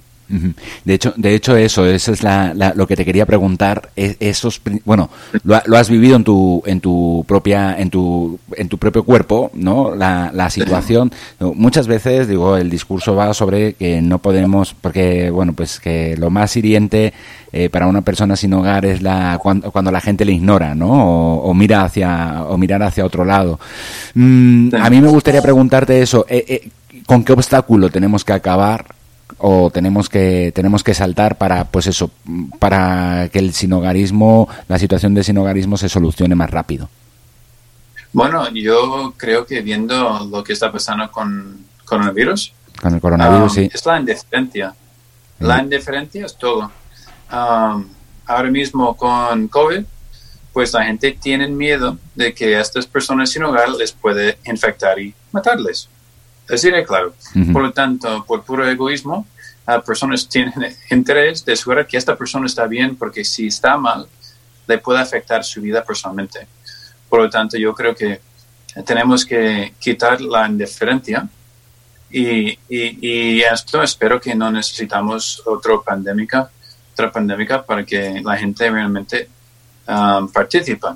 De 0.86 0.94
hecho, 0.94 1.14
de 1.18 1.34
hecho 1.34 1.56
eso, 1.58 1.86
eso 1.86 2.14
es 2.14 2.22
la, 2.22 2.54
lo 2.76 2.88
que 2.88 2.96
te 2.96 3.04
quería 3.04 3.26
preguntar. 3.26 3.90
E, 3.96 4.16
esos, 4.20 4.62
bueno, 4.86 5.10
lo, 5.44 5.78
has 5.78 5.90
vivido 5.90 6.16
en 6.16 6.24
tu, 6.24 6.62
en 6.66 6.80
tu 6.80 7.26
propia, 7.28 7.76
en 7.78 7.90
tu, 7.90 8.40
en 8.56 8.70
tu 8.70 8.78
propio 8.78 9.04
cuerpo, 9.04 9.50
¿no? 9.54 9.96
La, 9.96 10.32
la 10.34 10.50
situación. 10.50 11.12
Muchas 11.40 11.88
veces, 11.88 12.28
digo, 12.28 12.58
el 12.58 12.70
discurso 12.70 13.16
va 13.16 13.34
sobre 13.34 13.74
que 13.74 14.02
no 14.02 14.20
podemos, 14.20 14.76
porque, 14.80 15.32
bueno, 15.32 15.54
pues 15.54 15.80
que 15.80 16.16
lo 16.18 16.30
más 16.30 16.56
hiriente 16.56 17.14
eh, 17.52 17.70
para 17.70 17.88
una 17.88 18.02
persona 18.02 18.36
sin 18.36 18.54
hogar 18.54 18.86
es 18.86 19.02
la 19.02 19.40
cuando, 19.42 19.72
cuando 19.72 19.92
la 19.92 20.02
gente 20.02 20.26
le 20.26 20.34
ignora, 20.34 20.76
¿no? 20.76 21.40
O, 21.40 21.54
mira 21.54 21.84
hacia, 21.84 22.44
o 22.44 22.58
mirar 22.58 22.84
hacia 22.84 23.06
otro 23.06 23.26
lado. 23.26 23.60
Mm, 24.14 24.76
a 24.76 24.90
mí 24.90 25.02
me 25.02 25.08
gustaría 25.08 25.42
preguntarte 25.42 26.02
eso. 26.02 26.26
Eh, 26.30 26.46
eh, 26.48 26.70
¿Con 27.06 27.24
qué 27.24 27.34
obstáculo 27.34 27.90
tenemos 27.90 28.24
que 28.24 28.34
acabar 28.34 28.86
o 29.40 29.72
tenemos 29.72 30.10
que 30.10 30.52
tenemos 30.54 30.84
que 30.84 30.94
saltar 30.94 31.38
para 31.38 31.66
pues 31.66 31.88
eso 31.88 32.12
para 32.60 33.30
que 33.32 33.40
el 33.40 33.54
sinogarismo 33.54 34.48
la 34.68 34.78
situación 34.78 35.14
de 35.14 35.24
sinogarismo 35.24 35.78
se 35.78 35.90
solucione 35.90 36.36
más 36.36 36.50
rápido 36.50 36.90
bueno 38.14 38.50
yo 38.54 39.14
creo 39.18 39.46
que 39.46 39.62
viendo 39.62 40.28
lo 40.30 40.44
que 40.44 40.54
está 40.54 40.72
pasando 40.72 41.12
con 41.12 41.66
coronavirus 41.86 42.54
con 42.82 42.94
el 42.94 43.02
coronavirus 43.02 43.52
um, 43.52 43.56
sí. 43.56 43.70
es 43.74 43.86
la 43.86 44.00
indiferencia. 44.00 44.74
La 45.40 45.62
indiferencia 45.62 46.26
es 46.26 46.36
todo. 46.36 46.72
Um, 47.32 47.86
ahora 48.26 48.50
mismo 48.50 48.96
con 48.96 49.48
covid 49.48 49.84
pues 50.54 50.74
la 50.74 50.84
gente 50.84 51.12
tiene 51.12 51.48
miedo 51.48 51.98
de 52.16 52.34
que 52.34 52.56
a 52.56 52.62
estas 52.62 52.88
personas 52.88 53.30
sin 53.30 53.44
hogar 53.44 53.70
les 53.70 53.92
puede 53.92 54.40
infectar 54.46 55.00
y 55.00 55.14
matarles 55.32 55.88
Así 56.50 56.72
de 56.72 56.84
claro. 56.84 57.14
Por 57.54 57.62
lo 57.62 57.72
tanto, 57.72 58.26
por 58.26 58.44
puro 58.44 58.68
egoísmo, 58.68 59.28
las 59.68 59.84
personas 59.84 60.28
tienen 60.28 60.54
interés 60.90 61.46
de 61.46 61.54
asegurar 61.54 61.86
que 61.86 61.98
esta 61.98 62.16
persona 62.16 62.48
está 62.48 62.66
bien 62.66 62.96
porque 62.96 63.24
si 63.24 63.48
está 63.48 63.78
mal, 63.78 64.08
le 64.68 64.78
puede 64.78 65.00
afectar 65.00 65.44
su 65.44 65.62
vida 65.62 65.84
personalmente. 65.84 66.48
Por 67.08 67.22
lo 67.22 67.30
tanto, 67.30 67.58
yo 67.58 67.74
creo 67.74 67.96
que 67.96 68.22
tenemos 68.86 69.26
que 69.26 69.74
quitar 69.80 70.22
la 70.22 70.48
indiferencia 70.48 71.28
y, 72.12 72.58
y, 72.68 73.42
esto 73.42 73.84
espero 73.84 74.20
que 74.20 74.34
no 74.34 74.52
necesitamos 74.52 75.44
otra 75.46 75.74
pandémica, 75.86 76.50
otra 76.94 77.12
pandémica 77.12 77.64
para 77.64 77.86
que 77.86 78.22
la 78.24 78.36
gente 78.38 78.70
realmente 78.70 79.30
um, 79.88 80.28
participe. 80.32 80.88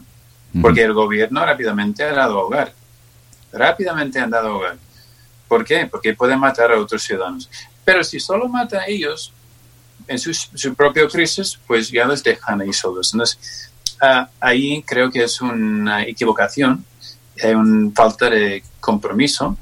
Porque 0.62 0.84
el 0.84 0.94
gobierno 0.94 1.44
rápidamente 1.46 2.04
ha 2.04 2.14
dado 2.14 2.40
hogar. 2.40 2.74
Rápidamente 3.52 4.20
han 4.20 4.30
dado 4.30 4.58
hogar. 4.58 4.78
¿Por 5.54 5.64
qué? 5.64 5.86
Porque 5.86 6.16
pueden 6.16 6.40
matar 6.40 6.72
a 6.72 6.80
otros 6.80 7.04
ciudadanos. 7.04 7.48
Pero 7.86 8.04
si 8.04 8.20
solo 8.20 8.50
mata 8.50 8.80
a 8.80 8.88
ellos 8.88 9.32
en 10.08 10.18
su, 10.18 10.34
su 10.34 10.74
propia 10.74 11.08
crisis, 11.08 11.60
pues 11.68 11.92
ya 11.92 12.08
les 12.08 12.24
dejan 12.24 12.60
ahí 12.60 12.74
solos. 12.74 13.14
Entonces, 13.14 13.70
ah, 14.02 14.28
ahí 14.40 14.82
creo 14.82 15.12
que 15.12 15.24
es 15.24 15.40
una 15.42 16.02
equivocación, 16.06 16.84
hay 17.40 17.54
una 17.54 17.92
falta 17.92 18.32
de 18.32 18.64
compromiso 18.80 19.56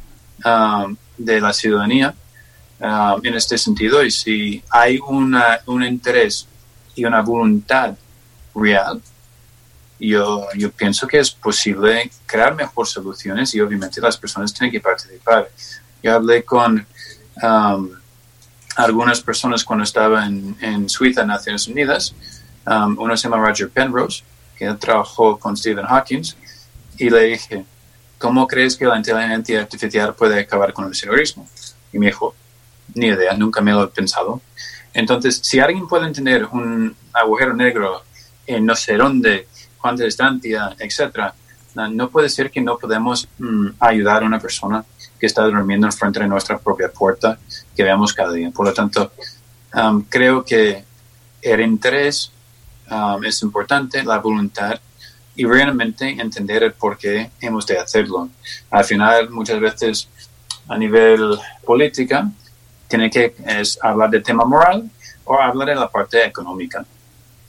ah, 0.46 0.88
de 1.18 1.42
la 1.42 1.52
ciudadanía 1.52 2.16
ah, 2.80 3.18
en 3.22 3.34
este 3.34 3.58
sentido. 3.58 4.02
Y 4.02 4.12
si 4.12 4.64
hay 4.70 4.98
una, 5.06 5.60
un 5.66 5.84
interés 5.84 6.48
y 6.96 7.04
una 7.04 7.22
voluntad 7.22 7.98
real, 8.56 9.02
yo, 10.00 10.48
yo 10.56 10.72
pienso 10.72 11.06
que 11.06 11.20
es 11.20 11.32
posible 11.32 12.10
crear 12.26 12.56
mejores 12.56 12.94
soluciones 12.94 13.54
y 13.54 13.60
obviamente 13.60 14.00
las 14.00 14.16
personas 14.16 14.54
tienen 14.54 14.72
que 14.72 14.80
participar. 14.80 15.50
Yo 16.04 16.14
hablé 16.16 16.44
con 16.44 16.86
um, 17.44 17.90
algunas 18.76 19.22
personas 19.22 19.64
cuando 19.64 19.84
estaba 19.84 20.26
en, 20.26 20.56
en 20.62 20.90
Suiza, 20.90 21.26
Naciones 21.26 21.68
Unidas. 21.68 22.16
Um, 22.66 22.98
uno 23.00 23.16
se 23.18 23.28
llama 23.28 23.46
Roger 23.46 23.70
Penrose, 23.70 24.24
que 24.56 24.72
trabajó 24.76 25.38
con 25.38 25.58
Stephen 25.58 25.86
Hawking, 25.86 26.24
y 26.98 27.10
le 27.10 27.24
dije, 27.24 27.66
¿cómo 28.18 28.48
crees 28.48 28.76
que 28.76 28.86
la 28.86 28.98
inteligencia 28.98 29.62
artificial 29.62 30.14
puede 30.14 30.40
acabar 30.40 30.74
con 30.74 30.86
el 30.86 31.00
terrorismo? 31.00 31.48
Y 31.92 32.00
me 32.00 32.08
dijo, 32.08 32.36
ni 32.94 33.08
idea, 33.08 33.34
nunca 33.34 33.62
me 33.62 33.72
lo 33.72 33.84
he 33.84 33.88
pensado. 33.88 34.42
Entonces, 34.94 35.40
si 35.44 35.60
alguien 35.60 35.88
puede 35.88 36.12
tener 36.12 36.46
un 36.46 36.96
agujero 37.14 37.54
negro 37.54 38.04
en 38.46 38.66
no 38.66 38.76
sé 38.76 38.98
dónde, 38.98 39.48
cuánta 39.78 40.04
distancia, 40.04 40.76
etcétera, 40.78 41.34
no 41.74 42.10
puede 42.10 42.30
ser 42.30 42.52
que 42.52 42.62
no 42.62 42.78
podemos 42.78 43.28
mm, 43.40 43.68
ayudar 43.80 44.24
a 44.24 44.26
una 44.26 44.40
persona 44.40 44.84
que 45.22 45.28
está 45.28 45.44
durmiendo 45.44 45.86
enfrente 45.86 46.20
de 46.20 46.28
nuestra 46.28 46.58
propia 46.58 46.92
puerta 46.92 47.38
que 47.76 47.84
veamos 47.84 48.12
cada 48.12 48.34
día. 48.34 48.50
Por 48.50 48.66
lo 48.66 48.74
tanto, 48.74 49.12
um, 49.76 50.02
creo 50.10 50.44
que 50.44 50.84
el 51.44 51.62
interés 51.62 52.32
um, 52.90 53.24
es 53.24 53.44
importante, 53.44 54.04
la 54.04 54.18
voluntad 54.18 54.80
y 55.36 55.46
realmente 55.46 56.10
entender 56.10 56.64
el 56.64 56.74
por 56.74 56.98
qué 56.98 57.30
hemos 57.40 57.68
de 57.68 57.78
hacerlo. 57.78 58.30
Al 58.72 58.84
final, 58.84 59.30
muchas 59.30 59.60
veces 59.60 60.10
a 60.68 60.76
nivel 60.76 61.38
política, 61.64 62.28
tiene 62.88 63.12
que 63.12 63.36
es 63.46 63.78
hablar 63.80 64.10
del 64.10 64.24
tema 64.24 64.44
moral 64.44 64.90
o 65.26 65.40
hablar 65.40 65.68
de 65.68 65.76
la 65.76 65.88
parte 65.88 66.26
económica, 66.26 66.84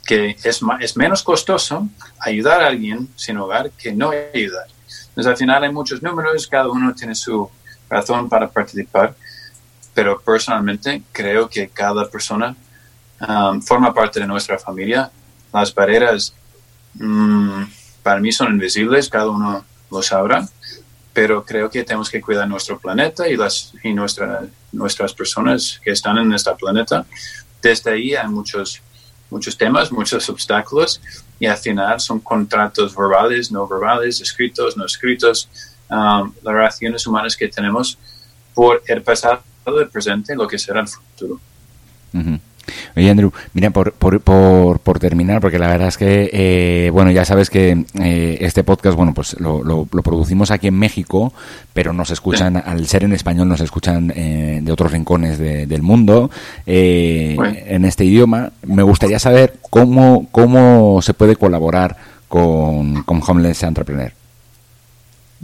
que 0.05 0.37
es, 0.45 0.61
es 0.81 0.97
menos 0.99 1.23
costoso 1.23 1.89
ayudar 2.21 2.61
a 2.61 2.67
alguien 2.67 3.09
sin 3.17 3.39
hogar 3.39 3.71
que 3.71 3.93
no 3.93 4.11
ayudar. 4.11 4.67
Entonces, 5.09 5.31
al 5.31 5.37
final 5.37 5.65
hay 5.65 5.73
muchos 5.73 6.03
números, 6.03 6.47
cada 6.47 6.69
uno 6.69 6.95
tiene 6.95 7.15
su 7.15 7.51
razón 7.93 8.29
para 8.29 8.49
participar, 8.49 9.15
pero 9.95 10.21
personalmente 10.21 11.03
creo 11.13 11.49
que 11.49 11.69
cada 11.69 12.09
persona 12.09 12.57
um, 13.21 13.61
forma 13.61 13.93
parte 13.93 14.21
de 14.21 14.27
nuestra 14.27 14.59
familia. 14.59 15.11
Las 15.53 15.75
barreras 15.75 16.35
mm, 16.95 17.63
para 18.03 18.21
mí 18.21 18.33
son 18.33 18.53
invisibles, 18.53 19.09
cada 19.09 19.29
uno 19.29 19.65
lo 19.91 20.03
sabrá, 20.03 20.49
pero 21.13 21.45
creo 21.45 21.69
que 21.69 21.85
tenemos 21.85 22.09
que 22.09 22.23
cuidar 22.23 22.49
nuestro 22.49 22.79
planeta 22.79 23.29
y, 23.29 23.37
las, 23.37 23.75
y 23.85 23.93
nuestra, 23.93 24.47
nuestras 24.73 25.13
personas 25.13 25.79
que 25.85 25.91
están 25.91 26.17
en 26.17 26.33
este 26.33 26.51
planeta. 26.55 27.05
Desde 27.61 27.93
ahí 27.93 28.15
hay 28.15 28.29
muchos, 28.29 28.81
muchos 29.29 29.57
temas, 29.59 29.93
muchos 29.93 30.27
obstáculos 30.31 31.01
y 31.39 31.47
al 31.47 31.59
final 31.59 32.01
son 32.01 32.21
contratos 32.21 32.97
verbales, 32.97 33.53
no 33.53 33.69
verbales, 33.69 34.21
escritos, 34.23 34.77
no 34.77 34.87
escritos, 34.87 35.49
Um, 35.93 36.33
las 36.43 36.55
relaciones 36.55 37.07
humanas 37.07 37.37
que 37.37 37.49
tenemos 37.49 37.99
por 38.55 38.83
el 38.87 39.03
pasado, 39.03 39.43
el 39.67 39.89
presente 39.91 40.35
lo 40.35 40.49
que 40.49 40.59
será 40.59 40.81
el 40.81 40.89
futuro. 40.89 41.39
Oye, 42.97 43.11
Andrew, 43.11 43.31
mira, 43.53 43.69
por, 43.69 43.93
por, 43.93 44.19
por, 44.23 44.79
por, 44.79 44.99
terminar, 44.99 45.43
porque 45.43 45.59
la 45.59 45.67
verdad 45.67 45.89
es 45.89 45.99
que, 45.99 46.31
eh, 46.33 46.91
bueno, 46.91 47.11
ya 47.11 47.27
sabes 47.27 47.51
que 47.51 47.85
eh, 48.01 48.39
este 48.41 48.65
podcast, 48.65 48.97
bueno, 48.97 49.13
pues 49.13 49.39
lo, 49.39 49.63
lo, 49.63 49.85
producimos 49.85 50.51
aquí 50.51 50.69
en 50.69 50.79
México, 50.79 51.35
pero 51.75 51.93
nos 51.93 52.11
escuchan, 52.11 52.57
al 52.57 52.87
ser 52.87 53.05
en 53.05 53.13
español, 53.13 53.49
nos 53.49 53.61
escuchan 53.61 54.11
eh, 54.17 54.61
de 54.63 54.73
otros 54.73 54.93
rincones 54.93 55.39
del 55.39 55.83
mundo 55.83 56.31
en 56.65 57.85
este 57.85 58.07
idioma. 58.07 58.53
Me 58.63 58.83
gustaría 58.83 59.19
saber 59.19 59.59
cómo, 59.69 60.27
cómo 60.31 61.03
se 61.03 61.13
puede 61.13 61.37
colaborar 61.37 61.99
con, 62.29 63.03
con 63.03 63.21
Homeless 63.27 63.63
Entrepreneur. 63.63 64.22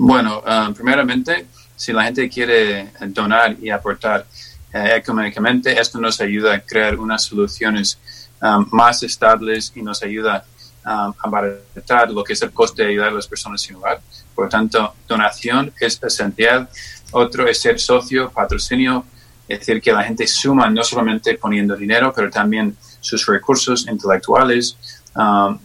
Bueno, 0.01 0.45
um, 0.47 0.73
primeramente, 0.75 1.49
si 1.75 1.93
la 1.93 2.05
gente 2.05 2.29
quiere 2.29 2.93
donar 3.09 3.57
y 3.61 3.69
aportar 3.69 4.25
eh, 4.73 4.93
económicamente, 4.95 5.77
esto 5.77 5.99
nos 5.99 6.21
ayuda 6.21 6.55
a 6.55 6.61
crear 6.61 6.97
unas 6.97 7.25
soluciones 7.25 7.99
um, 8.41 8.65
más 8.71 9.03
estables 9.03 9.73
y 9.75 9.83
nos 9.83 10.01
ayuda 10.05 10.45
um, 10.85 10.91
a 10.91 11.15
abaratar 11.21 12.13
lo 12.13 12.23
que 12.23 12.35
es 12.35 12.43
el 12.43 12.53
coste 12.53 12.85
de 12.85 12.91
ayudar 12.91 13.09
a 13.09 13.15
las 13.17 13.27
personas 13.27 13.61
sin 13.61 13.75
hogar. 13.75 14.01
Por 14.37 14.45
lo 14.45 14.49
tanto, 14.49 14.95
donación 15.09 15.73
es 15.81 16.01
esencial. 16.01 16.69
Otro 17.11 17.49
es 17.49 17.61
ser 17.61 17.81
socio, 17.81 18.31
patrocinio, 18.31 19.05
es 19.49 19.59
decir, 19.59 19.83
que 19.83 19.91
la 19.91 20.05
gente 20.05 20.29
suma 20.29 20.71
no 20.71 20.85
solamente 20.85 21.35
poniendo 21.35 21.75
dinero, 21.75 22.13
pero 22.15 22.31
también 22.31 22.77
sus 23.01 23.27
recursos 23.27 23.89
intelectuales, 23.89 24.77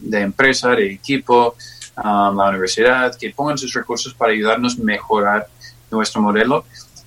de 0.00 0.20
empresa, 0.20 0.70
de 0.70 0.92
equipo, 0.92 1.54
la 1.96 2.48
universidad, 2.50 3.16
que 3.16 3.30
pongan 3.30 3.58
sus 3.58 3.72
recursos 3.72 4.14
para 4.14 4.32
ayudarnos 4.32 4.78
a 4.78 4.82
mejorar 4.82 5.46
nuestro 5.90 6.20
modelo. 6.20 6.64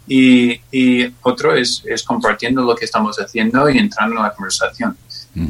Y, 0.08 0.62
y 0.72 1.14
otro 1.22 1.54
es, 1.54 1.84
es, 1.86 2.04
compartiendo 2.04 2.62
lo 2.62 2.76
que 2.76 2.86
estamos 2.86 3.18
haciendo 3.18 3.70
y 3.70 3.78
entrando 3.78 4.16
en 4.16 4.24
la 4.24 4.34
conversación. 4.34 4.98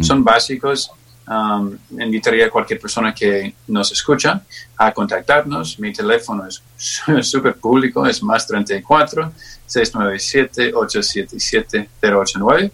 son 0.02 0.24
básicos. 0.24 0.92
Um, 1.30 1.78
invitaría 2.00 2.46
a 2.46 2.50
cualquier 2.50 2.80
persona 2.80 3.14
que 3.14 3.54
nos 3.68 3.92
escucha 3.92 4.42
a 4.78 4.94
contactarnos. 4.94 5.78
Mi 5.78 5.92
teléfono 5.92 6.48
es 6.48 6.64
súper 7.28 7.56
público, 7.56 8.06
es 8.06 8.24
más 8.24 8.48
34 8.48 9.34
697 9.66 10.74
877 10.74 11.90
089 12.02 12.72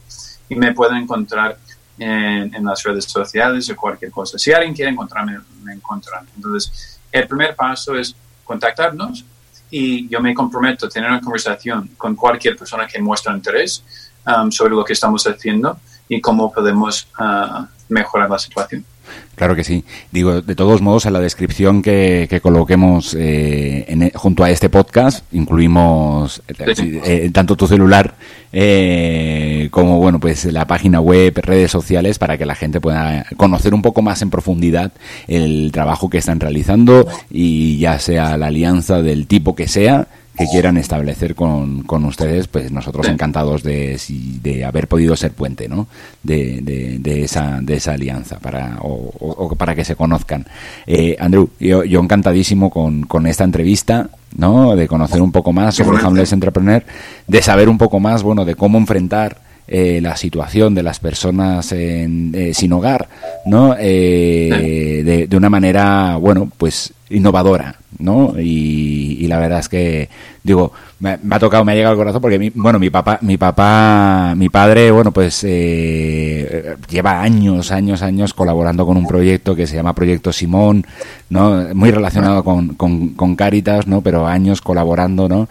y 0.49 0.55
me 0.55 0.71
pueden 0.71 0.97
encontrar 0.97 1.57
en, 1.97 2.53
en, 2.53 2.63
las 2.63 2.83
redes 2.83 3.05
sociales 3.05 3.69
o 3.71 3.75
cualquier 3.75 4.11
cosa. 4.11 4.37
Si 4.37 4.53
alguien 4.53 4.75
quiere 4.75 4.91
encontrarme, 4.91 5.39
me 5.73 5.79
encuentran. 5.79 6.27
Entonces, 6.35 6.99
el 7.11 7.27
primer 7.27 7.55
paso 7.55 7.95
es 7.95 8.15
contactarnos 8.43 9.25
y 9.69 10.07
yo 10.07 10.19
me 10.19 10.33
comprometo 10.33 10.85
a 10.85 10.89
tener 10.89 11.09
una 11.09 11.19
conversación 11.19 11.89
con 11.97 12.15
cualquier 12.15 12.55
persona 12.55 12.87
que 12.87 13.01
muestre 13.01 13.33
interés 13.33 13.83
um, 14.25 14.51
sobre 14.51 14.75
lo 14.75 14.83
que 14.83 14.93
estamos 14.93 15.25
haciendo 15.25 15.79
y 16.07 16.21
cómo 16.21 16.51
podemos 16.51 17.07
uh, 17.19 17.65
mejorar 17.89 18.29
la 18.29 18.37
situación. 18.37 18.85
Claro 19.35 19.55
que 19.55 19.63
sí. 19.63 19.83
Digo, 20.11 20.41
de 20.41 20.55
todos 20.55 20.81
modos, 20.81 21.05
en 21.05 21.13
la 21.13 21.19
descripción 21.19 21.81
que, 21.81 22.27
que 22.29 22.39
coloquemos 22.39 23.15
eh, 23.15 23.85
en, 23.87 24.11
junto 24.11 24.43
a 24.43 24.51
este 24.51 24.69
podcast, 24.69 25.25
incluimos 25.33 26.41
eh, 26.47 27.01
eh, 27.03 27.29
tanto 27.33 27.55
tu 27.55 27.67
celular 27.67 28.15
eh, 28.51 29.69
como, 29.71 29.97
bueno, 29.97 30.19
pues 30.19 30.45
la 30.45 30.67
página 30.67 31.01
web, 31.01 31.33
redes 31.41 31.71
sociales, 31.71 32.19
para 32.19 32.37
que 32.37 32.45
la 32.45 32.53
gente 32.53 32.79
pueda 32.79 33.25
conocer 33.35 33.73
un 33.73 33.81
poco 33.81 34.03
más 34.03 34.21
en 34.21 34.29
profundidad 34.29 34.91
el 35.27 35.71
trabajo 35.71 36.09
que 36.09 36.19
están 36.19 36.39
realizando 36.39 37.07
y 37.31 37.79
ya 37.79 37.97
sea 37.97 38.37
la 38.37 38.47
alianza 38.47 39.01
del 39.01 39.25
tipo 39.25 39.55
que 39.55 39.67
sea, 39.67 40.07
que 40.35 40.47
quieran 40.47 40.77
establecer 40.77 41.35
con, 41.35 41.83
con 41.83 42.05
ustedes, 42.05 42.47
pues 42.47 42.71
nosotros 42.71 43.07
encantados 43.07 43.61
de, 43.61 43.99
de 44.41 44.65
haber 44.65 44.87
podido 44.87 45.15
ser 45.15 45.31
puente, 45.31 45.69
¿no? 45.69 45.85
De, 46.23 46.59
de, 46.61 46.97
de 46.97 47.23
esa, 47.23 47.59
de 47.61 47.75
esa 47.75 47.93
alianza 47.93 48.39
para, 48.39 48.79
o, 48.81 49.11
o 49.19 49.55
para 49.55 49.75
que 49.75 49.85
se 49.85 49.95
conozcan. 49.95 50.47
Eh, 50.87 51.15
Andrew, 51.19 51.49
yo, 51.59 51.83
yo 51.83 51.99
encantadísimo 51.99 52.71
con, 52.71 53.03
con 53.03 53.27
esta 53.27 53.43
entrevista, 53.43 54.09
¿no? 54.35 54.75
De 54.75 54.87
conocer 54.87 55.21
un 55.21 55.31
poco 55.31 55.53
más 55.53 55.75
sobre 55.75 56.03
Hamlet 56.03 56.33
Entrepreneur, 56.33 56.83
de 57.27 57.41
saber 57.43 57.69
un 57.69 57.77
poco 57.77 57.99
más, 57.99 58.23
bueno, 58.23 58.43
de 58.43 58.55
cómo 58.55 58.79
enfrentar 58.79 59.42
eh, 59.67 59.99
la 60.01 60.17
situación 60.17 60.75
de 60.75 60.83
las 60.83 60.99
personas 60.99 61.71
en, 61.71 62.31
eh, 62.35 62.53
sin 62.53 62.73
hogar, 62.73 63.07
¿no? 63.45 63.75
Eh, 63.79 65.01
de, 65.05 65.27
de, 65.27 65.37
una 65.37 65.49
manera, 65.49 66.17
bueno, 66.17 66.51
pues 66.57 66.93
innovadora, 67.09 67.75
¿no? 67.99 68.35
Y, 68.37 69.17
y 69.21 69.27
la 69.27 69.39
verdad 69.39 69.59
es 69.59 69.69
que, 69.69 70.09
digo, 70.43 70.73
me, 70.99 71.17
me, 71.23 71.35
ha 71.35 71.39
tocado, 71.39 71.63
me 71.63 71.71
ha 71.71 71.75
llegado 71.75 71.91
al 71.93 71.97
corazón 71.97 72.21
porque, 72.21 72.39
mi, 72.39 72.49
bueno, 72.49 72.77
mi 72.77 72.89
papá, 72.89 73.19
mi 73.21 73.37
papá, 73.37 74.33
mi 74.35 74.49
padre, 74.49 74.91
bueno, 74.91 75.11
pues 75.11 75.43
eh, 75.43 76.75
lleva 76.89 77.21
años, 77.21 77.71
años, 77.71 78.01
años 78.01 78.33
colaborando 78.33 78.85
con 78.85 78.97
un 78.97 79.07
proyecto 79.07 79.55
que 79.55 79.67
se 79.67 79.75
llama 79.75 79.95
Proyecto 79.95 80.33
Simón, 80.33 80.85
¿no? 81.29 81.73
Muy 81.73 81.91
relacionado 81.91 82.43
con, 82.43 82.75
con, 82.75 83.09
con 83.09 83.35
Caritas, 83.35 83.87
¿no? 83.87 84.01
Pero 84.01 84.27
años 84.27 84.61
colaborando, 84.61 85.29
¿no? 85.29 85.47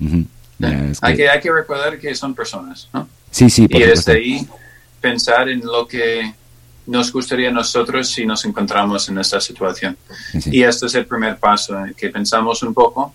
Uh 0.00 0.04
-huh. 0.04 0.26
Es 0.90 1.00
que... 1.00 1.06
Hay, 1.06 1.16
que, 1.16 1.28
hay 1.28 1.40
que 1.40 1.52
recordar 1.52 1.98
que 1.98 2.14
son 2.14 2.34
personas, 2.34 2.88
¿no? 2.92 3.06
Sí, 3.32 3.50
sí. 3.50 3.66
y 3.68 3.80
desde 3.80 4.12
ahí 4.12 4.48
pensar 5.00 5.48
en 5.48 5.60
lo 5.64 5.88
que 5.88 6.32
nos 6.86 7.12
gustaría 7.12 7.48
a 7.48 7.52
nosotros 7.52 8.08
si 8.08 8.26
nos 8.26 8.44
encontramos 8.44 9.08
en 9.08 9.18
esta 9.18 9.40
situación. 9.40 9.96
Sí. 10.38 10.50
Y 10.52 10.62
este 10.62 10.86
es 10.86 10.94
el 10.94 11.06
primer 11.06 11.38
paso, 11.38 11.74
que 11.96 12.10
pensamos 12.10 12.62
un 12.62 12.74
poco 12.74 13.14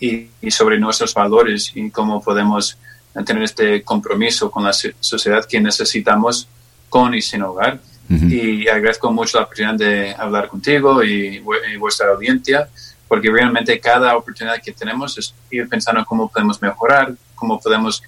y, 0.00 0.28
y, 0.40 0.50
sobre 0.50 0.78
nuestros 0.78 1.12
valores 1.14 1.72
y 1.74 1.90
cómo 1.90 2.22
podemos 2.22 2.78
tener 3.24 3.42
este 3.42 3.82
compromiso 3.82 4.50
con 4.50 4.64
la 4.64 4.72
sociedad 4.72 5.44
que 5.44 5.60
necesitamos 5.60 6.48
con 6.88 7.14
y 7.14 7.22
sin 7.22 7.42
hogar. 7.42 7.80
Uh 8.08 8.14
-huh. 8.14 8.32
Y 8.32 8.68
agradezco 8.68 9.12
mucho 9.12 9.38
la 9.38 9.44
oportunidad 9.44 9.74
de 9.74 10.14
hablar 10.14 10.48
contigo 10.48 11.04
y, 11.04 11.42
y 11.72 11.76
vuestra 11.76 12.08
audiencia, 12.08 12.68
porque 13.06 13.30
realmente 13.30 13.78
cada 13.80 14.16
oportunidad 14.16 14.62
que 14.62 14.72
tenemos 14.72 15.18
es 15.18 15.34
ir 15.50 15.68
pensando 15.68 16.04
cómo 16.04 16.28
podemos 16.28 16.62
mejorar, 16.62 17.14
cómo 17.34 17.60
podemos 17.60 18.02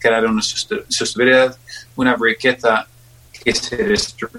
crear 0.00 0.26
una 0.26 0.42
sostenibilidad, 0.42 1.56
una 1.96 2.16
riqueza 2.20 2.86
que 3.44 3.54
se 3.54 3.76